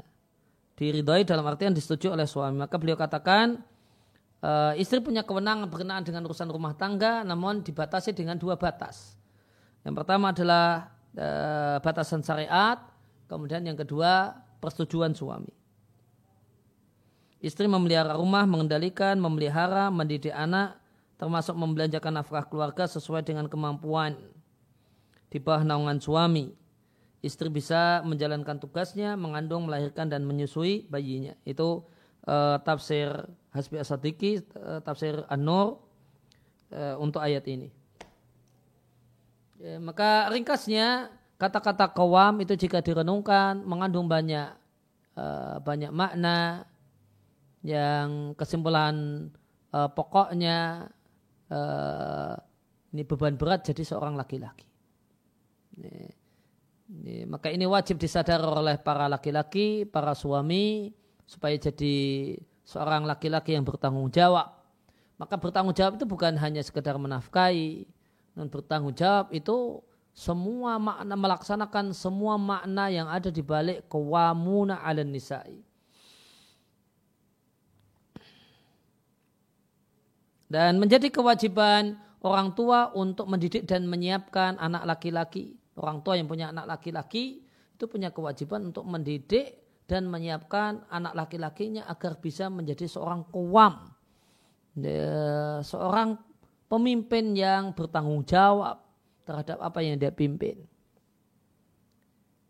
diridhai 0.77 1.25
dalam 1.25 1.49
artian 1.49 1.73
disetujui 1.73 2.13
oleh 2.13 2.29
suami. 2.29 2.61
Maka 2.61 2.77
beliau 2.77 3.01
katakan, 3.01 3.65
uh, 4.43 4.73
istri 4.77 4.99
punya 5.01 5.23
kewenangan 5.23 5.69
berkenaan 5.71 6.05
dengan 6.05 6.27
urusan 6.27 6.49
rumah 6.51 6.75
tangga 6.75 7.23
namun 7.23 7.63
dibatasi 7.63 8.13
dengan 8.17 8.37
dua 8.37 8.57
batas. 8.57 9.17
Yang 9.87 10.03
pertama 10.03 10.35
adalah 10.35 10.91
uh, 11.15 11.77
batasan 11.79 12.21
syariat, 12.27 12.83
kemudian 13.31 13.63
yang 13.63 13.79
kedua 13.79 14.35
persetujuan 14.59 15.15
suami. 15.15 15.55
Istri 17.39 17.71
memelihara 17.71 18.17
rumah, 18.17 18.49
mengendalikan, 18.49 19.21
memelihara, 19.21 19.93
mendidik 19.93 20.35
anak, 20.35 20.81
termasuk 21.15 21.55
membelanjakan 21.55 22.19
nafkah 22.19 22.45
keluarga 22.49 22.89
sesuai 22.89 23.23
dengan 23.23 23.47
kemampuan 23.47 24.17
di 25.31 25.39
bawah 25.39 25.63
naungan 25.63 26.01
suami. 26.01 26.51
Istri 27.23 27.51
bisa 27.51 28.03
menjalankan 28.03 28.59
tugasnya, 28.59 29.15
mengandung, 29.15 29.67
melahirkan, 29.67 30.07
dan 30.11 30.23
menyusui 30.27 30.87
bayinya. 30.87 31.35
Itu 31.43 31.89
uh, 32.27 32.59
tafsir 32.61 33.09
Hasbi 33.55 33.81
Asadiki, 33.81 34.45
uh, 34.59 34.83
tafsir 34.85 35.25
An-Nur 35.33 35.81
uh, 36.75 36.95
untuk 37.01 37.23
ayat 37.23 37.47
ini. 37.49 37.73
Ya, 39.57 39.81
maka 39.81 40.29
ringkasnya 40.29 41.09
kata-kata 41.41 41.89
kawam 41.97 42.45
itu 42.45 42.53
jika 42.59 42.85
direnungkan 42.85 43.65
mengandung 43.65 44.05
banyak 44.05 44.53
uh, 45.17 45.57
banyak 45.65 45.89
makna 45.89 46.69
yang 47.65 48.37
kesimpulan 48.37 49.27
uh, 49.73 49.89
pokoknya 49.89 50.89
uh, 51.49 52.37
ini 52.93 53.03
beban 53.03 53.41
berat 53.41 53.65
jadi 53.65 53.83
seorang 53.83 54.15
laki-laki. 54.17 54.69
Maka 57.27 57.53
ini 57.53 57.69
wajib 57.69 58.01
disadar 58.01 58.41
oleh 58.41 58.81
para 58.81 59.11
laki-laki, 59.11 59.85
para 59.85 60.17
suami, 60.17 60.89
supaya 61.27 61.59
jadi 61.59 61.95
seorang 62.63 63.03
laki-laki 63.05 63.59
yang 63.59 63.67
bertanggung 63.67 64.09
jawab. 64.15 64.55
Maka 65.19 65.35
bertanggung 65.37 65.75
jawab 65.75 65.99
itu 65.99 66.07
bukan 66.07 66.39
hanya 66.39 66.63
sekedar 66.63 66.95
menafkahi, 66.97 67.87
dan 68.37 68.47
bertanggung 68.53 68.95
jawab 68.95 69.33
itu 69.33 69.81
semua 70.17 70.81
makna 70.81 71.15
melaksanakan 71.17 71.93
semua 71.93 72.41
makna 72.41 72.89
yang 72.89 73.09
ada 73.09 73.29
di 73.29 73.41
balik 73.45 73.85
kewamuna 73.89 74.81
ala 74.81 75.05
nisa'i. 75.05 75.61
Dan 80.47 80.79
menjadi 80.79 81.11
kewajiban 81.11 81.99
orang 82.23 82.55
tua 82.55 82.95
untuk 82.95 83.27
mendidik 83.27 83.67
dan 83.67 83.83
menyiapkan 83.91 84.57
anak 84.63 84.87
laki-laki. 84.87 85.59
Orang 85.75 86.07
tua 86.07 86.17
yang 86.17 86.31
punya 86.31 86.55
anak 86.55 86.71
laki-laki 86.79 87.43
itu 87.77 87.85
punya 87.91 88.15
kewajiban 88.15 88.73
untuk 88.73 88.87
mendidik 88.89 89.66
dan 89.87 90.11
menyiapkan 90.11 90.83
anak 90.91 91.15
laki-lakinya 91.15 91.87
agar 91.87 92.19
bisa 92.19 92.51
menjadi 92.51 92.91
seorang 92.91 93.23
kuam, 93.31 93.95
seorang 95.63 96.19
pemimpin 96.67 97.39
yang 97.39 97.71
bertanggung 97.71 98.27
jawab 98.27 98.83
terhadap 99.23 99.63
apa 99.63 99.79
yang 99.83 99.95
dia 99.99 100.11
pimpin. 100.11 100.67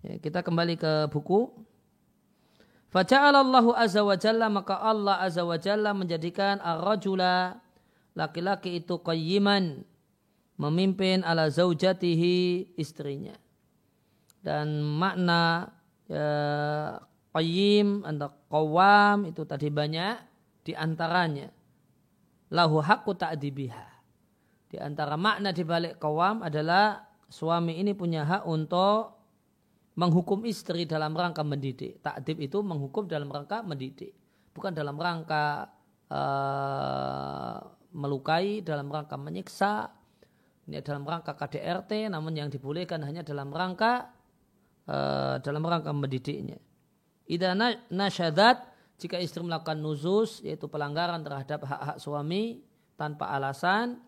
Ya, 0.01 0.16
kita 0.20 0.40
kembali 0.40 0.81
ke 0.81 1.09
buku. 1.12 1.53
Faja'alallahu 2.92 3.77
azza 3.77 4.01
wa 4.01 4.16
jalla 4.16 4.46
maka 4.49 4.81
Allah 4.81 5.20
azza 5.20 5.44
wa 5.44 5.61
jalla 5.61 5.92
menjadikan 5.92 6.57
ar-rajula 6.64 7.61
laki-laki 8.16 8.81
itu 8.81 8.96
qayyiman 9.03 9.85
memimpin 10.57 11.20
ala 11.20 11.53
zaujatihi 11.53 12.72
istrinya. 12.81 13.37
Dan 14.40 14.81
makna 14.81 15.75
ya, 16.07 16.29
qayyim 17.37 18.01
qawam 18.49 19.29
itu 19.29 19.44
tadi 19.44 19.68
banyak 19.68 20.16
di 20.64 20.72
antaranya 20.72 21.53
lahu 22.49 22.81
haqqu 22.81 23.12
ta'dibiha. 23.12 23.87
Di 24.66 24.83
antara 24.83 25.14
makna 25.14 25.53
di 25.53 25.62
balik 25.62 26.01
qawam 26.01 26.42
adalah 26.42 27.07
suami 27.29 27.79
ini 27.79 27.94
punya 27.94 28.27
hak 28.27 28.42
untuk 28.49 29.14
menghukum 29.96 30.42
istri 30.49 30.88
dalam 30.88 31.14
rangka 31.14 31.46
mendidik. 31.46 32.03
Takdib 32.03 32.42
itu 32.42 32.59
menghukum 32.64 33.07
dalam 33.07 33.31
rangka 33.31 33.62
mendidik. 33.62 34.12
Bukan 34.53 34.72
dalam 34.72 34.96
rangka 34.96 35.70
uh, 36.11 37.57
melukai, 37.94 38.64
dalam 38.64 38.90
rangka 38.90 39.16
menyiksa. 39.16 39.92
Ini 40.66 40.83
dalam 40.83 41.07
rangka 41.07 41.38
KDRT, 41.38 42.11
namun 42.11 42.35
yang 42.35 42.51
dibolehkan 42.51 42.99
hanya 43.07 43.22
dalam 43.22 43.55
rangka 43.55 44.11
uh, 44.90 45.38
dalam 45.38 45.62
rangka 45.62 45.94
mendidiknya. 45.94 46.59
Ida 47.27 47.59
nasyadat 47.91 48.62
jika 48.97 49.19
istri 49.19 49.43
melakukan 49.43 49.77
nuzus 49.83 50.41
yaitu 50.47 50.71
pelanggaran 50.71 51.21
terhadap 51.21 51.67
hak-hak 51.67 51.99
suami 51.99 52.62
tanpa 52.97 53.29
alasan 53.35 54.01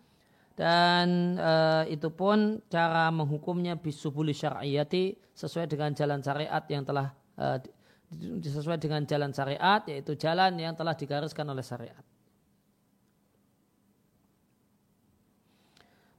dan 0.57 1.39
e, 1.39 1.53
itu 1.95 2.09
pun 2.11 2.59
cara 2.67 3.07
menghukumnya 3.13 3.79
bisubuli 3.79 4.35
syar'iyati 4.35 5.15
sesuai 5.31 5.71
dengan 5.71 5.95
jalan 5.95 6.19
syariat 6.19 6.63
yang 6.67 6.83
telah 6.83 7.15
e, 7.37 7.45
sesuai 8.43 8.81
dengan 8.81 9.05
jalan 9.05 9.31
syariat 9.31 9.85
yaitu 9.85 10.17
jalan 10.17 10.57
yang 10.57 10.73
telah 10.73 10.97
digariskan 10.97 11.45
oleh 11.47 11.63
syariat. 11.63 12.03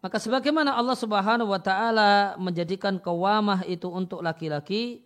Maka 0.01 0.17
sebagaimana 0.17 0.73
Allah 0.73 0.97
Subhanahu 0.97 1.53
wa 1.53 1.61
taala 1.61 2.33
menjadikan 2.41 2.97
kewamah 2.97 3.69
itu 3.69 3.85
untuk 3.93 4.25
laki-laki, 4.25 5.05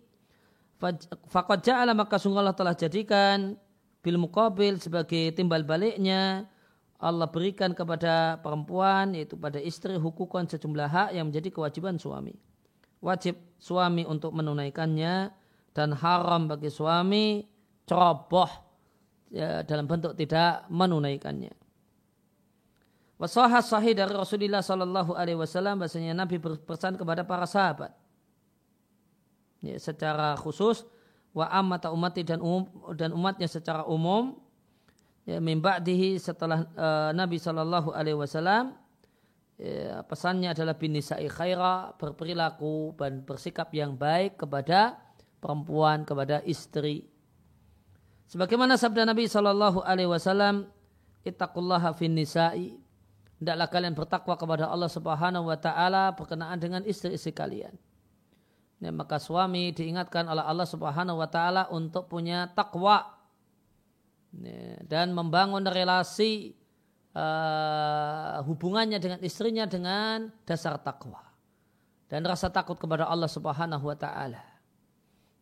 faqad 1.31 1.59
ja'ala 1.63 1.95
maka 1.95 2.19
sungguh 2.19 2.39
Allah 2.39 2.57
telah 2.57 2.75
jadikan 2.75 3.55
bil 4.03 4.19
muqabil 4.21 4.77
sebagai 4.77 5.33
timbal 5.33 5.65
baliknya 5.65 6.45
Allah 6.99 7.27
berikan 7.27 7.75
kepada 7.75 8.39
perempuan 8.39 9.15
yaitu 9.17 9.35
pada 9.35 9.59
istri 9.59 9.95
hukukan 9.99 10.47
sejumlah 10.47 10.87
hak 10.87 11.09
yang 11.11 11.27
menjadi 11.27 11.51
kewajiban 11.51 11.99
suami. 11.99 12.35
Wajib 13.03 13.35
suami 13.59 14.07
untuk 14.07 14.31
menunaikannya 14.31 15.29
dan 15.75 15.89
haram 15.99 16.47
bagi 16.47 16.71
suami 16.71 17.43
ceroboh 17.83 18.47
ya, 19.29 19.61
dalam 19.67 19.85
bentuk 19.85 20.15
tidak 20.15 20.65
menunaikannya. 20.71 21.51
Wasahah 23.15 23.63
sahih 23.63 23.95
dari 23.95 24.11
Rasulullah 24.11 24.59
Sallallahu 24.59 25.15
Alaihi 25.15 25.39
Wasallam 25.39 25.79
bahasanya 25.79 26.15
Nabi 26.15 26.35
berpesan 26.35 26.99
kepada 26.99 27.23
para 27.23 27.47
sahabat 27.47 27.95
ya, 29.63 29.77
secara 29.79 30.35
khusus 30.39 30.83
wa 31.35 31.51
amata 31.51 31.91
umati 31.91 32.23
dan 32.23 32.39
umum 32.39 32.63
dan 32.95 33.11
umatnya 33.11 33.47
secara 33.51 33.83
umum 33.83 34.39
ya, 35.27 35.43
mimba'dihi 35.43 36.15
setelah 36.15 36.63
uh, 36.79 37.11
Nabi 37.11 37.35
Shallallahu 37.35 37.91
Alaihi 37.91 38.15
Wasallam 38.15 38.71
ya, 39.59 39.99
pesannya 40.07 40.55
adalah 40.55 40.79
binisa'i 40.79 41.27
khaira 41.27 41.91
berperilaku 41.99 42.95
dan 42.95 43.27
bersikap 43.27 43.67
yang 43.75 43.99
baik 43.99 44.39
kepada 44.39 44.95
perempuan 45.43 46.07
kepada 46.07 46.39
istri. 46.47 47.11
Sebagaimana 48.31 48.79
sabda 48.79 49.05
Nabi 49.05 49.27
Shallallahu 49.27 49.83
Alaihi 49.83 50.09
Wasallam 50.09 50.71
ittaqullaha 51.27 51.93
fin 51.93 52.15
nisa'i. 52.15 52.79
Hendaklah 53.35 53.67
kalian 53.67 53.91
bertakwa 53.91 54.39
kepada 54.39 54.71
Allah 54.71 54.87
Subhanahu 54.87 55.51
wa 55.51 55.59
taala 55.59 56.15
berkenaan 56.15 56.55
dengan 56.55 56.87
istri-istri 56.87 57.35
kalian 57.35 57.75
ya, 58.79 58.91
maka 58.91 59.19
suami 59.19 59.71
diingatkan 59.75 60.27
oleh 60.27 60.43
Allah 60.43 60.67
Subhanahu 60.67 61.21
wa 61.21 61.29
taala 61.29 61.67
untuk 61.71 62.07
punya 62.11 62.51
takwa 62.51 63.15
Ya, 64.43 64.75
dan 64.83 65.15
membangun 65.15 65.63
relasi 65.63 66.59
uh, 67.15 68.43
hubungannya 68.43 68.99
dengan 68.99 69.19
istrinya 69.23 69.63
dengan 69.63 70.27
dasar 70.43 70.75
takwa 70.83 71.23
dan 72.11 72.27
rasa 72.27 72.51
takut 72.51 72.75
kepada 72.75 73.07
Allah 73.07 73.31
Subhanahu 73.31 73.85
wa 73.87 73.95
taala. 73.95 74.43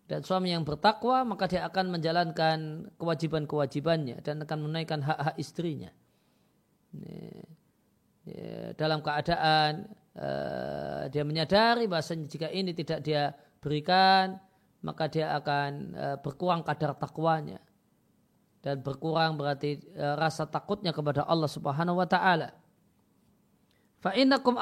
Dan 0.05 0.21
suami 0.21 0.53
yang 0.53 0.61
bertakwa 0.61 1.25
maka 1.25 1.49
dia 1.49 1.65
akan 1.65 1.89
menjalankan 1.89 2.91
kewajiban-kewajibannya 3.01 4.21
dan 4.21 4.45
akan 4.45 4.57
menunaikan 4.61 5.01
hak-hak 5.01 5.35
istrinya. 5.41 5.89
Ya, 6.93 7.41
ya, 8.29 8.77
dalam 8.77 9.01
keadaan 9.01 9.89
uh, 10.17 11.07
dia 11.09 11.23
menyadari 11.23 11.85
bahasanya 11.87 12.25
jika 12.29 12.47
ini 12.49 12.73
tidak 12.73 12.99
dia 13.01 13.31
berikan 13.63 14.37
maka 14.83 15.07
dia 15.07 15.31
akan 15.37 15.71
uh, 15.95 16.17
berkurang 16.19 16.61
kadar 16.65 16.97
takwanya 16.97 17.63
dan 18.63 18.79
berkurang 18.79 19.35
berarti 19.35 19.75
e, 19.91 20.05
rasa 20.15 20.47
takutnya 20.47 20.95
kepada 20.95 21.27
Allah 21.27 21.51
Subhanahu 21.51 21.99
wa 21.99 22.07
taala. 22.07 22.55
Fa 23.99 24.15
innakum 24.15 24.55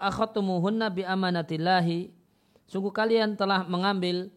akhadtumuhunna 0.00 0.88
bi 0.88 1.04
amanatillahi. 1.04 2.08
Sungguh 2.68 2.92
kalian 2.92 3.32
telah 3.32 3.64
mengambil 3.64 4.28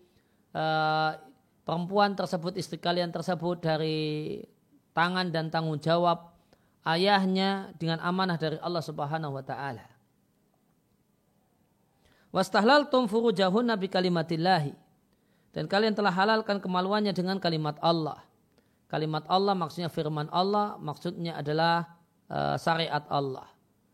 uh, 0.55 1.19
perempuan 1.67 2.15
tersebut, 2.15 2.55
istri 2.55 2.79
kalian 2.79 3.11
tersebut 3.11 3.59
dari 3.59 4.39
tangan 4.95 5.35
dan 5.35 5.51
tanggung 5.51 5.83
jawab 5.83 6.31
ayahnya 6.87 7.75
dengan 7.75 7.99
amanah 7.99 8.39
dari 8.39 8.55
Allah 8.63 8.79
Subhanahu 8.79 9.35
wa 9.35 9.43
taala. 9.43 9.83
Wastahlaltum 12.31 13.11
furujahunna 13.11 13.75
bi 13.75 13.91
kalimatillahi. 13.91 14.73
Dan 15.51 15.67
kalian 15.67 15.91
telah 15.91 16.15
halalkan 16.15 16.63
kemaluannya 16.63 17.11
dengan 17.11 17.35
kalimat 17.39 17.75
Allah 17.83 18.23
kalimat 18.91 19.23
Allah 19.31 19.55
maksudnya 19.55 19.87
firman 19.87 20.27
Allah 20.35 20.75
maksudnya 20.75 21.39
adalah 21.39 21.87
uh, 22.27 22.59
syariat 22.59 23.07
Allah 23.07 23.47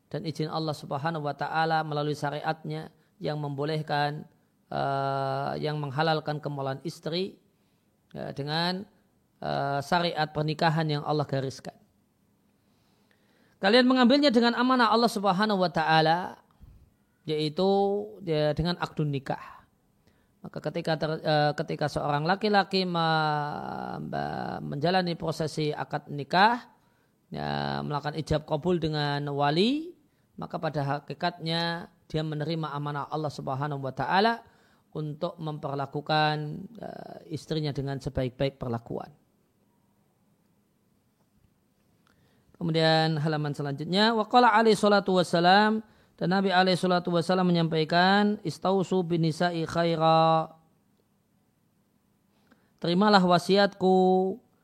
dan 0.09 0.25
izin 0.25 0.49
Allah 0.49 0.73
Subhanahu 0.73 1.29
wa 1.29 1.37
taala 1.37 1.85
melalui 1.85 2.17
syariatnya 2.17 2.89
yang 3.21 3.37
membolehkan 3.37 4.25
uh, 4.73 5.53
yang 5.61 5.77
menghalalkan 5.77 6.41
kemaluan 6.41 6.81
istri 6.81 7.37
uh, 8.17 8.33
dengan 8.33 8.81
syariat 9.85 10.25
pernikahan 10.33 10.89
yang 10.89 11.05
Allah 11.05 11.29
gariskan. 11.29 11.77
Kalian 13.61 13.85
mengambilnya 13.85 14.33
dengan 14.33 14.57
amanah 14.57 14.89
Allah 14.89 15.13
Subhanahu 15.13 15.61
wa 15.61 15.69
taala 15.69 16.41
yaitu 17.27 17.67
ya, 18.23 18.55
dengan 18.55 18.79
akdun 18.79 19.11
nikah. 19.11 19.67
Maka 20.39 20.63
ketika 20.63 20.95
ter, 20.95 21.11
uh, 21.19 21.51
ketika 21.59 21.91
seorang 21.91 22.23
laki-laki 22.23 22.87
menjalani 24.63 25.19
prosesi 25.19 25.75
akad 25.75 26.07
nikah, 26.07 26.63
ya, 27.27 27.83
melakukan 27.83 28.15
ijab 28.15 28.47
kabul 28.47 28.79
dengan 28.79 29.27
wali, 29.35 29.91
maka 30.39 30.55
pada 30.55 31.03
hakikatnya 31.03 31.91
dia 32.07 32.23
menerima 32.23 32.71
amanah 32.71 33.11
Allah 33.11 33.33
Subhanahu 33.33 33.83
wa 33.83 33.91
taala 33.91 34.39
untuk 34.95 35.35
memperlakukan 35.35 36.35
uh, 36.79 37.19
istrinya 37.27 37.75
dengan 37.75 37.99
sebaik-baik 37.99 38.55
perlakuan. 38.55 39.11
Kemudian 42.55 43.19
halaman 43.21 43.53
selanjutnya 43.53 44.17
waqala 44.17 44.49
alaihi 44.49 44.79
salatu 44.79 45.19
wassalam 45.19 45.83
dan 46.17 46.33
Nabi 46.33 46.49
SAW 46.49 47.45
menyampaikan, 47.45 48.41
Istausu 48.41 49.05
bin 49.05 49.21
nisa'i 49.21 49.69
khaira. 49.69 50.49
Terimalah 52.81 53.21
wasiatku 53.21 53.97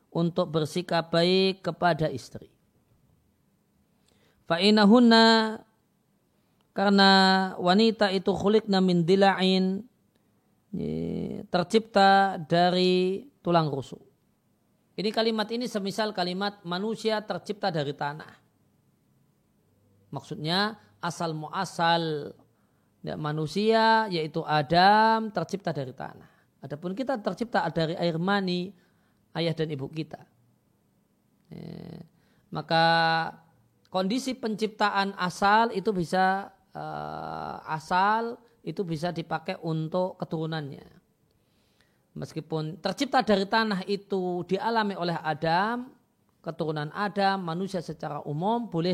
untuk 0.09 0.49
bersikap 0.49 1.13
baik 1.13 1.61
kepada 1.61 2.09
istri. 2.09 2.49
Fa'inahunna 4.49 5.61
karena 6.73 7.11
wanita 7.61 8.09
itu 8.09 8.33
khulikna 8.33 8.81
min 8.81 9.05
dila'in 9.05 9.85
tercipta 11.53 12.41
dari 12.41 13.29
tulang 13.45 13.69
rusuk. 13.69 14.01
Ini 14.97 15.09
kalimat 15.13 15.45
ini 15.53 15.69
semisal 15.69 16.17
kalimat 16.17 16.65
manusia 16.65 17.21
tercipta 17.21 17.69
dari 17.69 17.93
tanah. 17.93 18.33
Maksudnya 20.13 20.77
asal 21.03 21.35
muasal 21.35 22.31
ya, 23.03 23.19
manusia 23.19 24.07
yaitu 24.07 24.39
Adam 24.47 25.27
tercipta 25.35 25.75
dari 25.75 25.91
tanah. 25.91 26.31
Adapun 26.63 26.95
kita 26.95 27.19
tercipta 27.19 27.67
dari 27.67 27.99
air 27.99 28.15
mani 28.15 28.71
ayah 29.35 29.51
dan 29.51 29.67
ibu 29.67 29.91
kita. 29.91 30.23
Ya, 31.51 31.99
maka 32.47 32.85
kondisi 33.91 34.31
penciptaan 34.31 35.11
asal 35.19 35.75
itu 35.75 35.91
bisa 35.91 36.55
uh, 36.71 37.59
asal 37.67 38.39
itu 38.63 38.87
bisa 38.87 39.11
dipakai 39.11 39.59
untuk 39.59 40.15
keturunannya. 40.15 40.87
Meskipun 42.13 42.79
tercipta 42.79 43.25
dari 43.25 43.43
tanah 43.43 43.83
itu 43.89 44.45
dialami 44.47 44.95
oleh 44.95 45.17
Adam, 45.19 45.91
keturunan 46.45 46.93
Adam, 46.93 47.41
manusia 47.41 47.81
secara 47.81 48.21
umum 48.23 48.69
boleh 48.69 48.93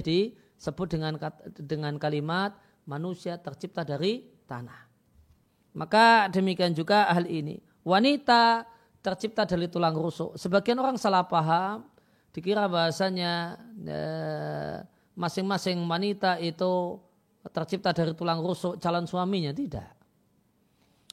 disebut 0.59 0.99
dengan 0.99 1.15
dengan 1.55 1.95
kalimat 1.95 2.51
manusia 2.83 3.39
tercipta 3.39 3.87
dari 3.87 4.27
tanah. 4.43 4.91
Maka 5.79 6.27
demikian 6.27 6.75
juga 6.75 7.07
hal 7.07 7.23
ini. 7.31 7.63
Wanita 7.87 8.67
tercipta 8.99 9.47
dari 9.47 9.71
tulang 9.71 9.95
rusuk. 9.95 10.35
Sebagian 10.35 10.75
orang 10.83 10.99
salah 10.99 11.23
paham, 11.23 11.87
dikira 12.35 12.67
bahasanya 12.67 13.55
eh, 13.87 14.77
masing-masing 15.15 15.79
wanita 15.87 16.35
itu 16.43 16.99
tercipta 17.55 17.95
dari 17.95 18.11
tulang 18.11 18.43
rusuk 18.43 18.75
calon 18.83 19.07
suaminya. 19.07 19.55
Tidak. 19.55 19.89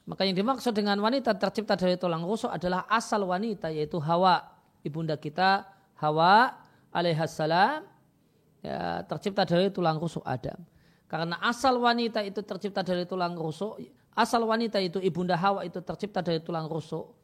Maka 0.07 0.23
yang 0.27 0.35
dimaksud 0.35 0.75
dengan 0.75 0.99
wanita 0.99 1.35
tercipta 1.39 1.79
dari 1.79 1.95
tulang 1.95 2.27
rusuk 2.27 2.51
adalah 2.51 2.83
asal 2.91 3.23
wanita 3.23 3.71
yaitu 3.71 3.99
Hawa, 4.03 4.43
ibunda 4.83 5.15
kita 5.15 5.67
Hawa 5.99 6.63
alaihissalam 6.91 7.96
ya, 8.63 9.03
tercipta 9.05 9.43
dari 9.45 9.69
tulang 9.69 9.97
rusuk 10.01 10.23
Adam. 10.25 10.57
Karena 11.07 11.39
asal 11.39 11.79
wanita 11.79 12.19
itu 12.23 12.43
tercipta 12.43 12.83
dari 12.83 13.07
tulang 13.07 13.37
rusuk, 13.39 13.79
asal 14.11 14.43
wanita 14.43 14.81
itu 14.83 14.99
ibunda 14.99 15.39
Hawa 15.39 15.63
itu 15.63 15.79
tercipta 15.79 16.19
dari 16.19 16.43
tulang 16.43 16.67
rusuk 16.67 17.15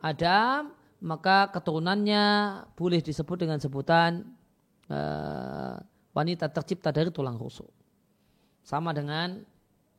Adam, 0.00 0.72
maka 1.04 1.52
keturunannya 1.52 2.24
boleh 2.72 3.04
disebut 3.04 3.36
dengan 3.44 3.60
sebutan 3.60 4.24
uh, 4.88 5.76
wanita 6.16 6.48
tercipta 6.48 6.88
dari 6.88 7.12
tulang 7.12 7.36
rusuk. 7.36 7.68
Sama 8.64 8.90
dengan 8.96 9.44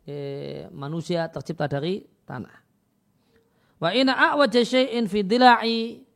eh, 0.04 0.68
manusia 0.74 1.30
tercipta 1.30 1.70
dari 1.70 2.04
tanah. 2.26 2.58
Wa 3.78 3.94
ina 3.94 4.18
a'waja 4.18 4.66
syai'in 4.66 5.06
fi 5.06 5.22
dila'i 5.22 6.07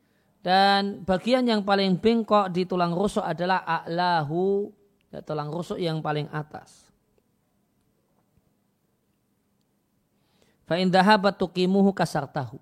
dan 0.42 1.06
bagian 1.06 1.46
yang 1.46 1.62
paling 1.62 1.96
bengkok 2.02 2.50
di 2.50 2.66
tulang 2.66 2.92
rusuk 2.92 3.22
adalah 3.22 3.62
a'lahu, 3.62 4.68
ya, 5.14 5.22
tulang 5.22 5.54
rusuk 5.54 5.78
yang 5.78 6.02
paling 6.02 6.26
atas. 6.34 6.90
Fa 10.66 10.76
in 10.82 10.90
dhahabat 10.90 11.38
tuqimuhu 11.38 11.94
kasartahu. 11.94 12.58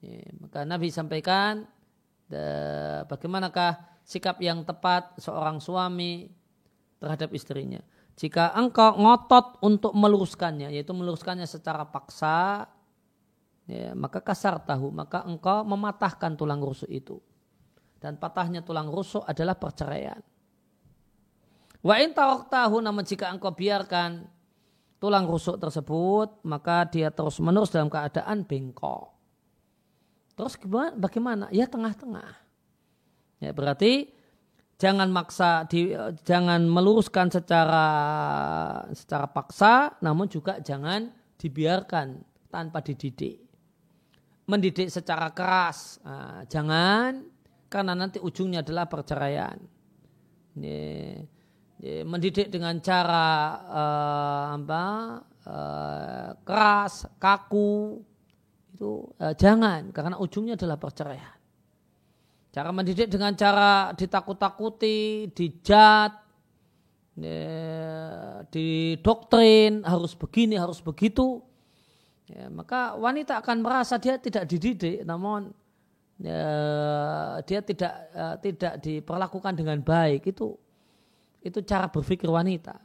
Ya, 0.00 0.32
maka 0.40 0.64
Nabi 0.64 0.88
sampaikan 0.88 1.68
bagaimanakah 3.06 4.00
sikap 4.08 4.40
yang 4.40 4.64
tepat 4.64 5.12
seorang 5.20 5.60
suami 5.60 6.32
terhadap 6.96 7.30
istrinya 7.36 7.84
jika 8.12 8.52
engkau 8.52 8.92
ngotot 9.00 9.64
untuk 9.64 9.92
meluruskannya, 9.96 10.68
yaitu 10.68 10.92
meluruskannya 10.92 11.48
secara 11.48 11.88
paksa, 11.88 12.68
ya, 13.72 13.90
maka 13.96 14.20
kasar 14.20 14.60
tahu, 14.60 14.92
maka 14.92 15.24
engkau 15.24 15.64
mematahkan 15.64 16.36
tulang 16.36 16.60
rusuk 16.60 16.92
itu. 16.92 17.16
Dan 17.96 18.20
patahnya 18.20 18.60
tulang 18.60 18.92
rusuk 18.92 19.24
adalah 19.24 19.56
perceraian. 19.56 20.20
Wa 21.82 21.98
in 21.98 22.12
tahu 22.14 22.78
namun 22.78 23.02
jika 23.02 23.32
engkau 23.32 23.56
biarkan 23.56 24.28
tulang 25.02 25.26
rusuk 25.26 25.58
tersebut, 25.58 26.44
maka 26.46 26.86
dia 26.86 27.10
terus 27.10 27.42
menerus 27.42 27.74
dalam 27.74 27.90
keadaan 27.90 28.46
bengkok. 28.46 29.10
Terus 30.38 30.54
bagaimana? 30.94 31.50
Ya 31.50 31.66
tengah-tengah. 31.66 32.38
Ya 33.42 33.50
berarti 33.50 34.14
jangan 34.78 35.10
maksa 35.10 35.66
di, 35.66 35.90
jangan 36.22 36.66
meluruskan 36.66 37.30
secara 37.30 37.86
secara 38.94 39.26
paksa 39.30 39.98
namun 40.02 40.30
juga 40.30 40.62
jangan 40.62 41.10
dibiarkan 41.38 42.22
tanpa 42.50 42.82
dididik 42.82 43.41
mendidik 44.46 44.88
secara 44.90 45.30
keras 45.30 46.02
nah, 46.02 46.42
jangan 46.46 47.22
karena 47.70 47.92
nanti 47.96 48.20
ujungnya 48.20 48.60
adalah 48.60 48.90
perceraian 48.90 49.56
ini, 50.58 51.16
ini, 51.80 52.04
mendidik 52.04 52.52
dengan 52.52 52.76
cara 52.84 53.30
uh, 53.64 54.44
apa 54.60 54.84
uh, 55.48 56.30
keras 56.44 57.08
kaku 57.16 58.02
itu 58.76 59.08
uh, 59.20 59.34
jangan 59.36 59.88
karena 59.94 60.20
ujungnya 60.20 60.58
adalah 60.58 60.76
perceraian 60.76 61.42
Cara 62.52 62.68
mendidik 62.68 63.08
dengan 63.08 63.32
cara 63.32 63.96
ditakut-takuti, 63.96 65.32
dijat, 65.32 66.12
didoktrin, 68.52 69.80
harus 69.88 70.12
begini, 70.12 70.60
harus 70.60 70.84
begitu. 70.84 71.40
Ya, 72.30 72.46
maka 72.48 72.94
wanita 72.94 73.42
akan 73.42 73.66
merasa 73.66 73.98
dia 73.98 74.14
tidak 74.14 74.46
dididik, 74.46 75.02
namun 75.02 75.50
ya, 76.22 76.44
dia 77.42 77.60
tidak 77.60 77.92
uh, 78.14 78.36
tidak 78.38 78.78
diperlakukan 78.78 79.52
dengan 79.58 79.82
baik. 79.82 80.30
Itu 80.30 80.54
itu 81.42 81.58
cara 81.66 81.90
berpikir 81.90 82.30
wanita. 82.30 82.78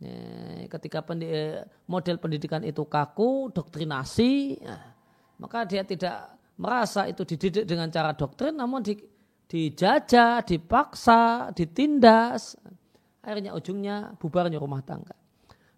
Ya, 0.00 0.16
ketika 0.68 1.04
pendi, 1.04 1.28
model 1.88 2.16
pendidikan 2.16 2.64
itu 2.64 2.84
kaku, 2.88 3.52
doktrinasi, 3.52 4.60
ya, 4.64 4.76
maka 5.36 5.68
dia 5.68 5.84
tidak 5.84 6.36
merasa 6.56 7.04
itu 7.04 7.20
dididik 7.24 7.68
dengan 7.68 7.92
cara 7.92 8.16
doktrin 8.16 8.56
namun 8.56 8.80
di, 8.80 8.96
dijajah, 9.46 10.40
dipaksa, 10.40 11.52
ditindas. 11.52 12.56
Akhirnya 13.20 13.52
ujungnya 13.52 14.16
bubarnya 14.16 14.56
rumah 14.56 14.80
tangga. 14.80 15.25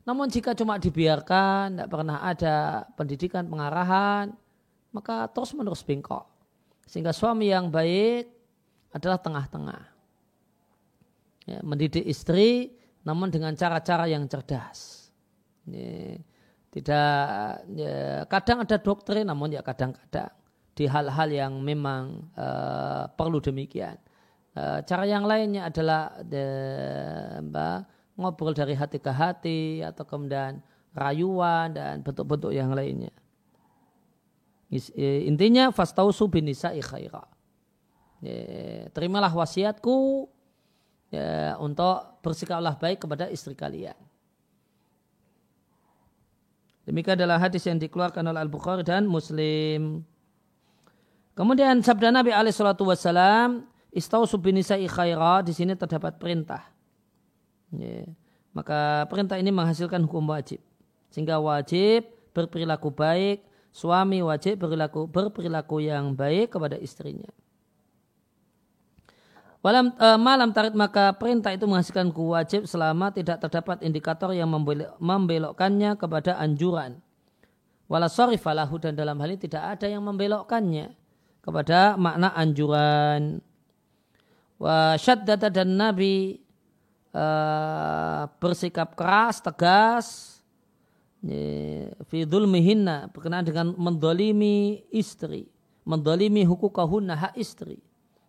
Namun 0.08 0.32
jika 0.32 0.56
cuma 0.56 0.80
dibiarkan, 0.80 1.76
tidak 1.76 1.88
pernah 1.92 2.24
ada 2.24 2.88
pendidikan, 2.96 3.44
pengarahan, 3.44 4.32
maka 4.88 5.28
terus 5.28 5.52
menerus 5.52 5.84
bengkok. 5.84 6.24
Sehingga 6.88 7.12
suami 7.12 7.52
yang 7.52 7.68
baik 7.68 8.24
adalah 8.96 9.20
tengah-tengah. 9.20 9.84
Ya, 11.44 11.60
mendidik 11.60 12.08
istri 12.08 12.72
namun 13.04 13.28
dengan 13.28 13.52
cara-cara 13.52 14.08
yang 14.08 14.24
cerdas. 14.24 15.12
Ya, 15.68 16.16
tidak 16.72 17.12
ya, 17.76 18.24
kadang 18.32 18.64
ada 18.64 18.80
doktrin 18.80 19.28
namun 19.28 19.52
ya 19.52 19.60
kadang-kadang 19.60 20.32
di 20.72 20.88
hal-hal 20.88 21.28
yang 21.28 21.52
memang 21.60 22.32
uh, 22.32 23.12
perlu 23.12 23.44
demikian. 23.44 24.00
Uh, 24.56 24.80
cara 24.88 25.04
yang 25.04 25.28
lainnya 25.28 25.68
adalah 25.68 26.16
de, 26.24 26.44
mbak, 27.44 27.97
ngobrol 28.18 28.50
dari 28.50 28.74
hati 28.74 28.98
ke 28.98 29.14
hati 29.14 29.80
atau 29.86 30.02
kemudian 30.02 30.58
rayuan 30.90 31.70
dan 31.70 32.02
bentuk-bentuk 32.02 32.50
yang 32.50 32.74
lainnya. 32.74 33.14
Eh, 34.68 35.24
intinya 35.24 35.70
fastausu 35.72 36.28
binisa'i 36.28 36.82
khaira. 36.82 37.24
Ya, 38.18 38.90
terimalah 38.90 39.30
wasiatku 39.30 40.26
ya, 41.14 41.54
untuk 41.62 42.20
bersikaplah 42.20 42.74
baik 42.74 43.06
kepada 43.06 43.30
istri 43.30 43.54
kalian. 43.54 43.96
Demikian 46.84 47.20
adalah 47.20 47.38
hadis 47.38 47.68
yang 47.68 47.78
dikeluarkan 47.78 48.24
oleh 48.26 48.40
Al-Bukhari 48.40 48.82
dan 48.82 49.04
Muslim. 49.04 50.02
Kemudian 51.36 51.84
sabda 51.84 52.10
Nabi 52.10 52.34
alaihi 52.34 52.56
salatu 52.56 52.88
wasalam, 52.88 53.68
istausu 53.94 54.40
binisa'i 54.40 54.88
khaira, 54.90 55.44
di 55.44 55.54
sini 55.54 55.78
terdapat 55.78 56.18
perintah. 56.18 56.77
Ya. 57.74 58.08
Maka 58.56 59.06
perintah 59.06 59.36
ini 59.36 59.52
menghasilkan 59.52 60.02
hukum 60.08 60.24
wajib. 60.32 60.58
Sehingga 61.12 61.40
wajib 61.40 62.08
berperilaku 62.32 62.88
baik, 62.92 63.44
suami 63.72 64.24
wajib 64.24 64.60
berperilaku, 64.60 65.08
berperilaku 65.08 65.76
yang 65.84 66.16
baik 66.16 66.56
kepada 66.56 66.76
istrinya. 66.80 67.28
Walam, 69.58 69.90
e, 69.98 70.08
malam 70.22 70.54
tarik 70.54 70.72
maka 70.72 71.10
perintah 71.18 71.50
itu 71.50 71.66
menghasilkan 71.66 72.14
hukum 72.14 72.38
wajib 72.38 72.64
selama 72.70 73.10
tidak 73.10 73.42
terdapat 73.42 73.82
indikator 73.82 74.30
yang 74.30 74.48
membelokkannya 75.02 75.98
kepada 75.98 76.38
anjuran. 76.38 77.02
Wala 77.88 78.06
falahu 78.12 78.76
dan 78.78 78.94
dalam 78.94 79.16
hal 79.18 79.34
ini 79.34 79.40
tidak 79.48 79.64
ada 79.76 79.88
yang 79.88 80.04
membelokkannya 80.04 80.92
kepada 81.40 81.96
makna 81.96 82.30
anjuran. 82.36 83.40
Wa 84.60 84.94
syaddada 85.00 85.48
dan 85.48 85.74
Nabi 85.74 86.36
uh, 87.12 88.28
bersikap 88.40 88.96
keras, 88.98 89.40
tegas 89.40 90.38
fi 92.06 92.22
dhulmihinna 92.22 93.10
berkenaan 93.10 93.42
dengan 93.42 93.66
mendolimi 93.74 94.86
istri, 94.94 95.50
mendolimi 95.82 96.46
hukukahunna 96.46 97.14
hak 97.18 97.34
istri. 97.34 97.82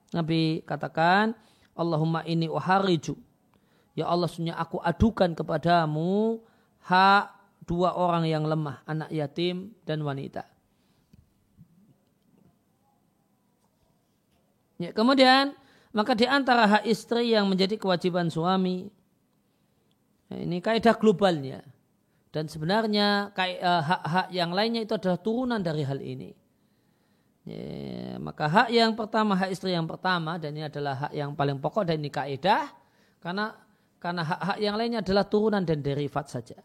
Nabi 0.10 0.66
katakan, 0.66 1.38
Allahumma 1.78 2.26
ini 2.26 2.50
uhariju. 2.50 3.14
Ya 3.94 4.10
Allah, 4.10 4.26
sunya 4.26 4.58
aku 4.58 4.82
adukan 4.82 5.38
kepadamu 5.38 6.42
hak 6.82 7.30
dua 7.70 7.94
orang 7.94 8.26
yang 8.26 8.48
lemah, 8.48 8.82
anak 8.90 9.14
yatim 9.14 9.78
dan 9.86 10.02
wanita. 10.02 10.50
Ya, 14.80 14.96
kemudian 14.96 15.59
maka 15.90 16.14
di 16.14 16.30
antara 16.30 16.70
hak 16.70 16.84
istri 16.86 17.34
yang 17.34 17.50
menjadi 17.50 17.76
kewajiban 17.78 18.30
suami 18.30 18.90
ya, 20.30 20.38
ini 20.38 20.62
kaidah 20.62 20.96
globalnya. 20.98 21.66
Dan 22.30 22.46
sebenarnya 22.46 23.34
eh, 23.34 23.58
hak-hak 23.62 24.28
yang 24.30 24.54
lainnya 24.54 24.86
itu 24.86 24.94
adalah 24.94 25.18
turunan 25.18 25.58
dari 25.58 25.82
hal 25.82 25.98
ini. 25.98 26.30
Ya, 27.50 28.22
maka 28.22 28.46
hak 28.46 28.70
yang 28.70 28.94
pertama, 28.94 29.34
hak 29.34 29.50
istri 29.50 29.74
yang 29.74 29.90
pertama, 29.90 30.38
dan 30.38 30.54
ini 30.54 30.70
adalah 30.70 31.10
hak 31.10 31.14
yang 31.18 31.34
paling 31.34 31.58
pokok 31.58 31.90
dan 31.90 31.98
ini 31.98 32.14
kaidah, 32.14 32.70
karena 33.18 33.58
karena 33.98 34.22
hak-hak 34.22 34.58
yang 34.62 34.76
lainnya 34.78 35.02
adalah 35.02 35.26
turunan 35.26 35.66
dan 35.66 35.82
derivat 35.82 36.30
saja. 36.30 36.62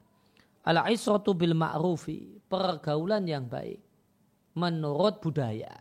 Ala 0.69 0.85
isratu 0.93 1.33
bil 1.33 1.57
ma'rufi, 1.57 2.37
pergaulan 2.45 3.25
yang 3.25 3.49
baik 3.49 3.81
menurut 4.55 5.25
budaya. 5.25 5.73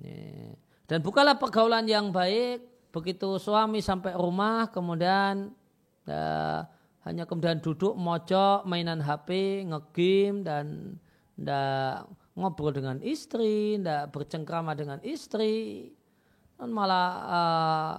Ya. 0.00 0.56
Dan 0.92 1.00
bukanlah 1.00 1.40
pergaulan 1.40 1.88
yang 1.88 2.12
baik 2.12 2.68
begitu 2.92 3.40
suami 3.40 3.80
sampai 3.80 4.12
rumah 4.12 4.68
kemudian 4.68 5.48
ya, 6.04 6.68
hanya 7.08 7.24
kemudian 7.24 7.64
duduk 7.64 7.96
mojok 7.96 8.68
mainan 8.68 9.00
HP, 9.00 9.64
ngegame 9.72 10.44
dan 10.44 10.66
ndak 11.40 12.12
ngobrol 12.36 12.76
dengan 12.76 13.00
istri, 13.00 13.80
ndak 13.80 14.12
bercengkrama 14.12 14.76
dengan 14.76 15.00
istri, 15.00 15.88
dan 16.60 16.68
malah 16.68 17.08
uh, 17.24 17.92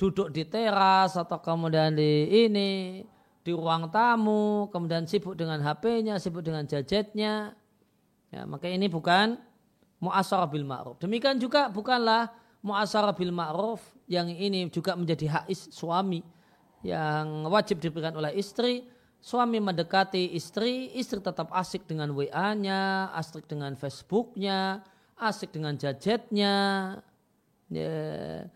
duduk 0.00 0.32
di 0.32 0.48
teras 0.48 1.20
atau 1.20 1.44
kemudian 1.44 1.92
di 1.92 2.24
ini 2.48 3.04
di 3.44 3.52
ruang 3.52 3.92
tamu, 3.92 4.72
kemudian 4.72 5.04
sibuk 5.04 5.36
dengan 5.36 5.60
HP-nya, 5.60 6.16
sibuk 6.16 6.40
dengan 6.40 6.64
gadgetnya. 6.64 7.52
Ya, 8.32 8.48
maka 8.48 8.64
ini 8.64 8.88
bukan 8.88 9.49
muasarah 10.00 10.48
bil 10.48 10.64
ma'ruf. 10.64 10.96
Demikian 10.98 11.36
juga 11.36 11.68
bukanlah 11.68 12.32
muasarah 12.64 13.12
bil 13.12 13.30
ma'ruf 13.30 13.80
yang 14.08 14.28
ini 14.28 14.68
juga 14.72 14.96
menjadi 14.96 15.40
hak 15.40 15.44
suami 15.70 16.24
yang 16.80 17.46
wajib 17.48 17.78
diberikan 17.78 18.16
oleh 18.16 18.34
istri. 18.36 18.88
Suami 19.20 19.60
mendekati 19.60 20.32
istri, 20.32 20.88
istri 20.96 21.20
tetap 21.20 21.52
asik 21.52 21.84
dengan 21.84 22.08
WA-nya, 22.16 23.12
asik 23.12 23.44
dengan 23.44 23.76
Facebook-nya, 23.76 24.80
asik 25.20 25.52
dengan 25.52 25.76
gadgetnya. 25.76 26.56
Ya, 27.68 27.92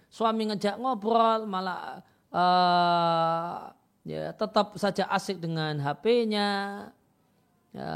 suami 0.09 0.49
ngejak 0.49 0.81
ngobrol 0.81 1.45
malah 1.45 2.01
uh, 2.33 3.77
ya 4.09 4.33
tetap 4.33 4.73
saja 4.81 5.05
asik 5.13 5.37
dengan 5.37 5.77
HP-nya, 5.85 6.49
ya, 7.77 7.93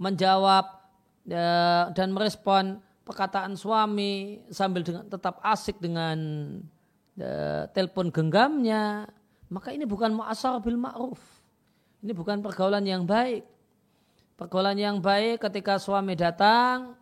menjawab 0.00 0.85
dan 1.26 2.08
merespon 2.14 2.78
perkataan 3.02 3.58
suami 3.58 4.42
sambil 4.50 4.86
dengan, 4.86 5.04
tetap 5.10 5.42
asik 5.42 5.78
dengan 5.82 6.18
ya, 7.18 7.66
telepon 7.74 8.10
genggamnya 8.10 9.10
maka 9.46 9.70
ini 9.70 9.86
bukan 9.86 10.10
mu'asar 10.10 10.58
bil 10.58 10.78
ma'ruf. 10.78 11.22
Ini 12.02 12.12
bukan 12.14 12.42
pergaulan 12.42 12.82
yang 12.82 13.06
baik. 13.06 13.46
Pergaulan 14.36 14.76
yang 14.76 14.98
baik 14.98 15.40
ketika 15.40 15.78
suami 15.78 16.18
datang, 16.18 16.98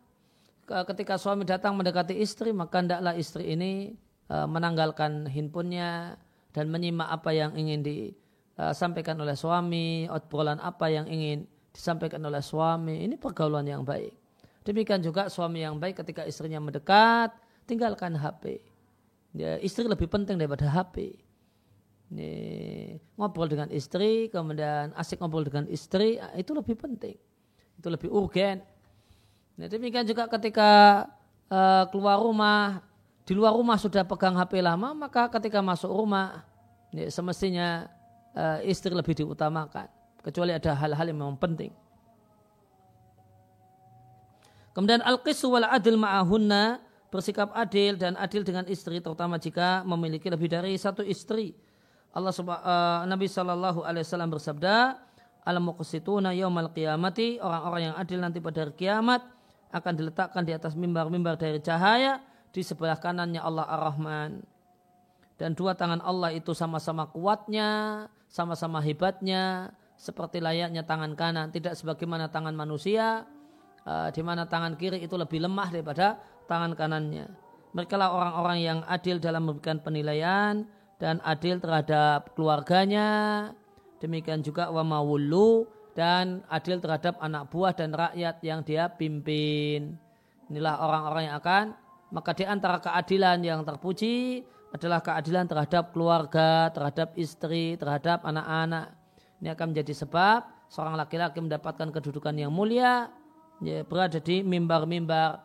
ketika 0.65 1.19
suami 1.19 1.43
datang 1.49 1.75
mendekati 1.75 2.15
istri, 2.15 2.55
maka 2.55 2.79
hendaklah 2.79 3.17
istri 3.17 3.51
ini 3.51 3.97
e, 4.29 4.37
menanggalkan 4.47 5.27
handphonenya 5.27 6.21
dan 6.55 6.71
menyimak 6.71 7.11
apa 7.11 7.35
yang 7.35 7.57
ingin 7.59 7.83
disampaikan 7.83 9.19
oleh 9.19 9.35
suami, 9.35 10.07
obrolan 10.07 10.63
apa 10.63 10.87
yang 10.93 11.11
ingin 11.11 11.49
disampaikan 11.75 12.23
oleh 12.23 12.41
suami. 12.41 13.03
Ini 13.03 13.19
pergaulan 13.19 13.67
yang 13.67 13.83
baik. 13.83 14.15
Demikian 14.63 15.03
juga 15.03 15.27
suami 15.29 15.61
yang 15.67 15.77
baik 15.77 16.01
ketika 16.01 16.23
istrinya 16.25 16.63
mendekat, 16.63 17.35
tinggalkan 17.67 18.15
HP. 18.15 18.63
Ya, 19.35 19.59
istri 19.59 19.85
lebih 19.85 20.07
penting 20.07 20.39
daripada 20.39 20.71
HP 20.71 21.25
ini, 22.15 22.33
ngobrol 23.19 23.51
dengan 23.51 23.67
istri, 23.75 24.31
kemudian 24.31 24.95
asik 24.95 25.19
ngobrol 25.19 25.43
dengan 25.43 25.67
istri, 25.67 26.21
ah, 26.23 26.31
itu 26.39 26.55
lebih 26.55 26.79
penting. 26.79 27.19
Itu 27.75 27.91
lebih 27.91 28.07
urgen. 28.07 28.63
Nah, 29.59 29.67
demikian 29.67 30.07
juga 30.07 30.31
ketika 30.31 31.05
uh, 31.51 31.85
keluar 31.91 32.23
rumah, 32.23 32.87
di 33.27 33.35
luar 33.35 33.57
rumah 33.57 33.75
sudah 33.81 34.07
pegang 34.07 34.39
HP 34.39 34.63
lama, 34.63 34.95
maka 34.95 35.27
ketika 35.33 35.59
masuk 35.59 35.91
rumah, 35.91 36.47
ini 36.95 37.11
semestinya 37.11 37.91
uh, 38.37 38.63
istri 38.63 38.95
lebih 38.95 39.19
diutamakan. 39.19 39.91
Kecuali 40.25 40.57
ada 40.57 40.73
hal-hal 40.73 41.13
yang 41.13 41.21
memang 41.21 41.37
penting. 41.37 41.69
Kemudian 44.73 45.05
al-qisu 45.05 45.53
wal 45.53 45.69
adil 45.69 46.01
ma'ahunna 46.01 46.81
bersikap 47.13 47.53
adil 47.55 47.95
dan 47.95 48.19
adil 48.19 48.43
dengan 48.43 48.67
istri 48.67 48.99
terutama 48.99 49.39
jika 49.39 49.87
memiliki 49.87 50.27
lebih 50.27 50.51
dari 50.51 50.75
satu 50.75 51.07
istri 51.07 51.55
Allah 52.15 52.31
uh, 52.31 53.03
Nabi 53.11 53.27
Shallallahu 53.27 53.83
Alaihi 53.83 54.07
Wasallam 54.07 54.31
bersabda, 54.31 55.03
al 55.43 55.59
muqsituna 55.59 56.31
yaumal 56.31 56.71
qiyamati 56.71 57.43
orang-orang 57.43 57.91
yang 57.91 57.97
adil 57.99 58.19
nanti 58.23 58.39
pada 58.39 58.63
hari 58.63 58.75
kiamat 58.79 59.23
akan 59.75 59.93
diletakkan 59.99 60.47
di 60.47 60.55
atas 60.55 60.79
mimbar-mimbar 60.79 61.35
dari 61.35 61.59
cahaya 61.59 62.23
di 62.55 62.63
sebelah 62.63 63.03
kanannya 63.03 63.43
Allah 63.43 63.67
Ar-Rahman. 63.67 64.47
Dan 65.35 65.59
dua 65.59 65.75
tangan 65.75 65.99
Allah 66.07 66.31
itu 66.31 66.55
sama-sama 66.55 67.11
kuatnya, 67.11 68.07
sama-sama 68.31 68.79
hebatnya, 68.79 69.75
seperti 69.95 70.43
layaknya 70.43 70.83
tangan 70.85 71.15
kanan, 71.15 71.51
tidak 71.55 71.79
sebagaimana 71.79 72.29
tangan 72.29 72.53
manusia, 72.53 73.25
uh, 73.87 74.09
di 74.11 74.21
mana 74.21 74.45
tangan 74.45 74.75
kiri 74.75 75.03
itu 75.03 75.15
lebih 75.15 75.43
lemah 75.43 75.69
daripada 75.71 76.19
tangan 76.51 76.75
kanannya. 76.77 77.31
Mereka 77.75 77.95
lah 77.99 78.15
orang-orang 78.15 78.59
yang 78.63 78.79
adil 78.87 79.19
dalam 79.19 79.51
memberikan 79.51 79.83
penilaian, 79.83 80.67
dan 80.99 81.19
adil 81.27 81.59
terhadap 81.59 82.33
keluarganya, 82.39 83.51
demikian 83.99 84.41
juga 84.41 84.71
wa 84.71 84.87
mawullu 84.87 85.67
dan 85.95 86.43
adil 86.51 86.79
terhadap 86.79 87.19
anak 87.19 87.51
buah 87.51 87.75
dan 87.75 87.91
rakyat 87.95 88.41
yang 88.43 88.63
dia 88.63 88.91
pimpin. 88.91 89.99
Inilah 90.51 90.81
orang-orang 90.81 91.23
yang 91.31 91.37
akan 91.39 91.65
maka 92.15 92.31
di 92.31 92.47
antara 92.47 92.79
keadilan 92.79 93.43
yang 93.43 93.67
terpuji 93.67 94.47
adalah 94.71 95.03
keadilan 95.03 95.51
terhadap 95.51 95.91
keluarga, 95.91 96.71
terhadap 96.71 97.15
istri, 97.19 97.75
terhadap 97.75 98.23
anak-anak. 98.23 98.95
Ini 99.45 99.53
akan 99.53 99.77
menjadi 99.77 99.93
sebab 99.93 100.73
seorang 100.73 100.97
laki-laki 100.97 101.37
mendapatkan 101.37 101.93
kedudukan 101.93 102.33
yang 102.33 102.49
mulia, 102.49 103.13
ya, 103.61 103.85
berada 103.85 104.17
di 104.17 104.41
mimbar-mimbar 104.41 105.37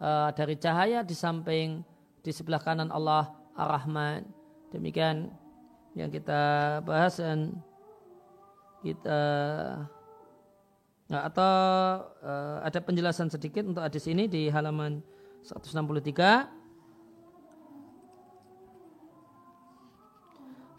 uh, 0.00 0.32
dari 0.32 0.56
cahaya 0.56 1.04
di 1.04 1.12
samping 1.12 1.84
di 2.24 2.32
sebelah 2.32 2.64
kanan 2.64 2.88
Allah 2.88 3.28
Ar-Rahman. 3.52 4.24
Demikian 4.72 5.28
yang 5.92 6.08
kita 6.08 6.80
bahas 6.80 7.20
dan 7.20 7.52
kita 8.80 9.20
nah, 11.12 11.28
atau 11.28 11.52
uh, 12.24 12.64
ada 12.64 12.80
penjelasan 12.80 13.28
sedikit 13.28 13.68
untuk 13.68 13.84
hadis 13.84 14.08
ini 14.08 14.32
di 14.32 14.48
halaman 14.48 15.04
163. 15.44 16.48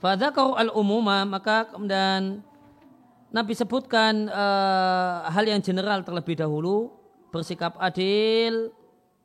Fadzakaru 0.01 0.57
al-umuma 0.57 1.21
maka 1.21 1.69
kemudian 1.69 2.41
Nabi 3.33 3.57
sebutkan 3.57 4.29
uh, 4.29 5.25
hal 5.25 5.49
yang 5.49 5.57
general 5.57 6.05
terlebih 6.05 6.37
dahulu 6.37 6.93
bersikap 7.33 7.73
adil 7.81 8.69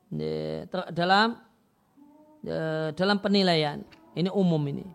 ya, 0.09 0.65
dalam 0.89 1.37
uh, 2.49 2.89
dalam 2.97 3.21
penilaian. 3.21 3.85
Ini 4.17 4.33
umum 4.33 4.57
ini. 4.65 4.89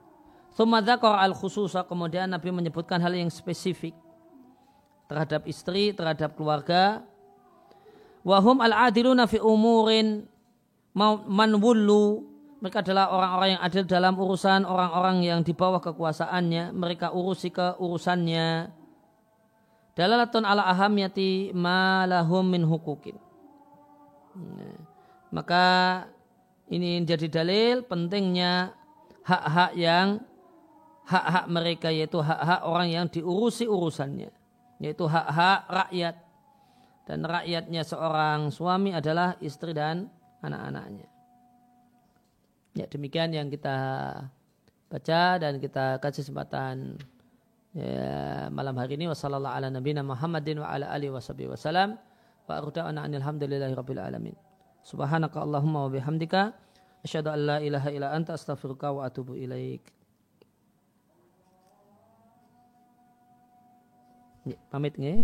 Thumadzakor 0.59 1.15
al 1.15 1.31
khususa 1.31 1.87
kemudian 1.87 2.27
Nabi 2.27 2.51
menyebutkan 2.51 2.99
hal 2.99 3.15
yang 3.15 3.31
spesifik 3.31 3.95
terhadap 5.07 5.47
istri, 5.47 5.95
terhadap 5.95 6.35
keluarga. 6.35 7.07
Wahum 8.27 8.59
al 8.59 8.91
adiluna 8.91 9.31
fi 9.31 9.39
umurin 9.39 10.27
man 10.95 11.51
wullu 11.63 12.35
mereka 12.59 12.81
adalah 12.81 13.13
orang-orang 13.13 13.49
yang 13.55 13.63
adil 13.63 13.85
dalam 13.85 14.15
urusan 14.17 14.65
orang-orang 14.65 15.21
yang 15.21 15.41
di 15.45 15.53
bawah 15.53 15.85
kekuasaannya. 15.85 16.73
Mereka 16.73 17.13
urusi 17.13 17.53
ke 17.53 17.77
urusannya. 17.77 18.83
Dalalatun 19.95 20.43
ala 20.43 20.67
ahamyati 20.67 21.55
ma 21.55 22.03
lahum 22.11 22.43
min 22.51 22.67
hukukin. 22.67 23.15
Nah, 24.35 24.79
maka 25.31 25.67
ini 26.67 26.99
jadi 27.07 27.31
dalil 27.31 27.87
pentingnya 27.87 28.75
hak-hak 29.23 29.73
yang 29.79 30.19
hak-hak 31.07 31.47
mereka 31.47 31.89
yaitu 31.95 32.19
hak-hak 32.19 32.67
orang 32.67 32.89
yang 32.91 33.07
diurusi 33.07 33.71
urusannya 33.71 34.35
yaitu 34.83 35.07
hak-hak 35.07 35.71
rakyat 35.71 36.17
dan 37.05 37.21
rakyatnya 37.23 37.83
seorang 37.85 38.49
suami 38.49 38.97
adalah 38.97 39.37
istri 39.45 39.77
dan 39.77 40.09
anak-anaknya. 40.41 41.07
Ya 42.75 42.91
demikian 42.91 43.31
yang 43.31 43.53
kita 43.53 43.77
baca 44.91 45.23
dan 45.39 45.63
kita 45.63 46.03
kasih 46.03 46.27
kesempatan 46.27 46.99
ya, 47.75 48.49
malam 48.55 48.79
hari 48.79 48.95
ini 48.97 49.11
wasallallahu 49.11 49.51
ala 49.51 49.69
nabiyina 49.69 50.07
Muhammadin 50.07 50.63
wa 50.63 50.71
ala 50.71 50.89
alihi 50.95 51.11
wasallam 51.13 51.99
wa 52.47 52.53
arda'ana 52.55 53.05
rabbil 53.75 54.01
alamin. 54.01 54.37
Subhanaka 54.85 55.41
Allahumma 55.41 55.89
wa 55.89 55.91
bihamdika 55.91 56.55
Asyhadu 57.05 57.29
an 57.37 57.41
la 57.45 57.57
ilaha 57.61 57.93
illa 57.93 58.17
anta 58.17 58.33
astaghfiruka 58.33 58.89
wa 58.89 59.05
atubu 59.05 59.37
ilaik. 59.37 59.85
Pamit 64.73 64.97
nggih. 64.97 65.21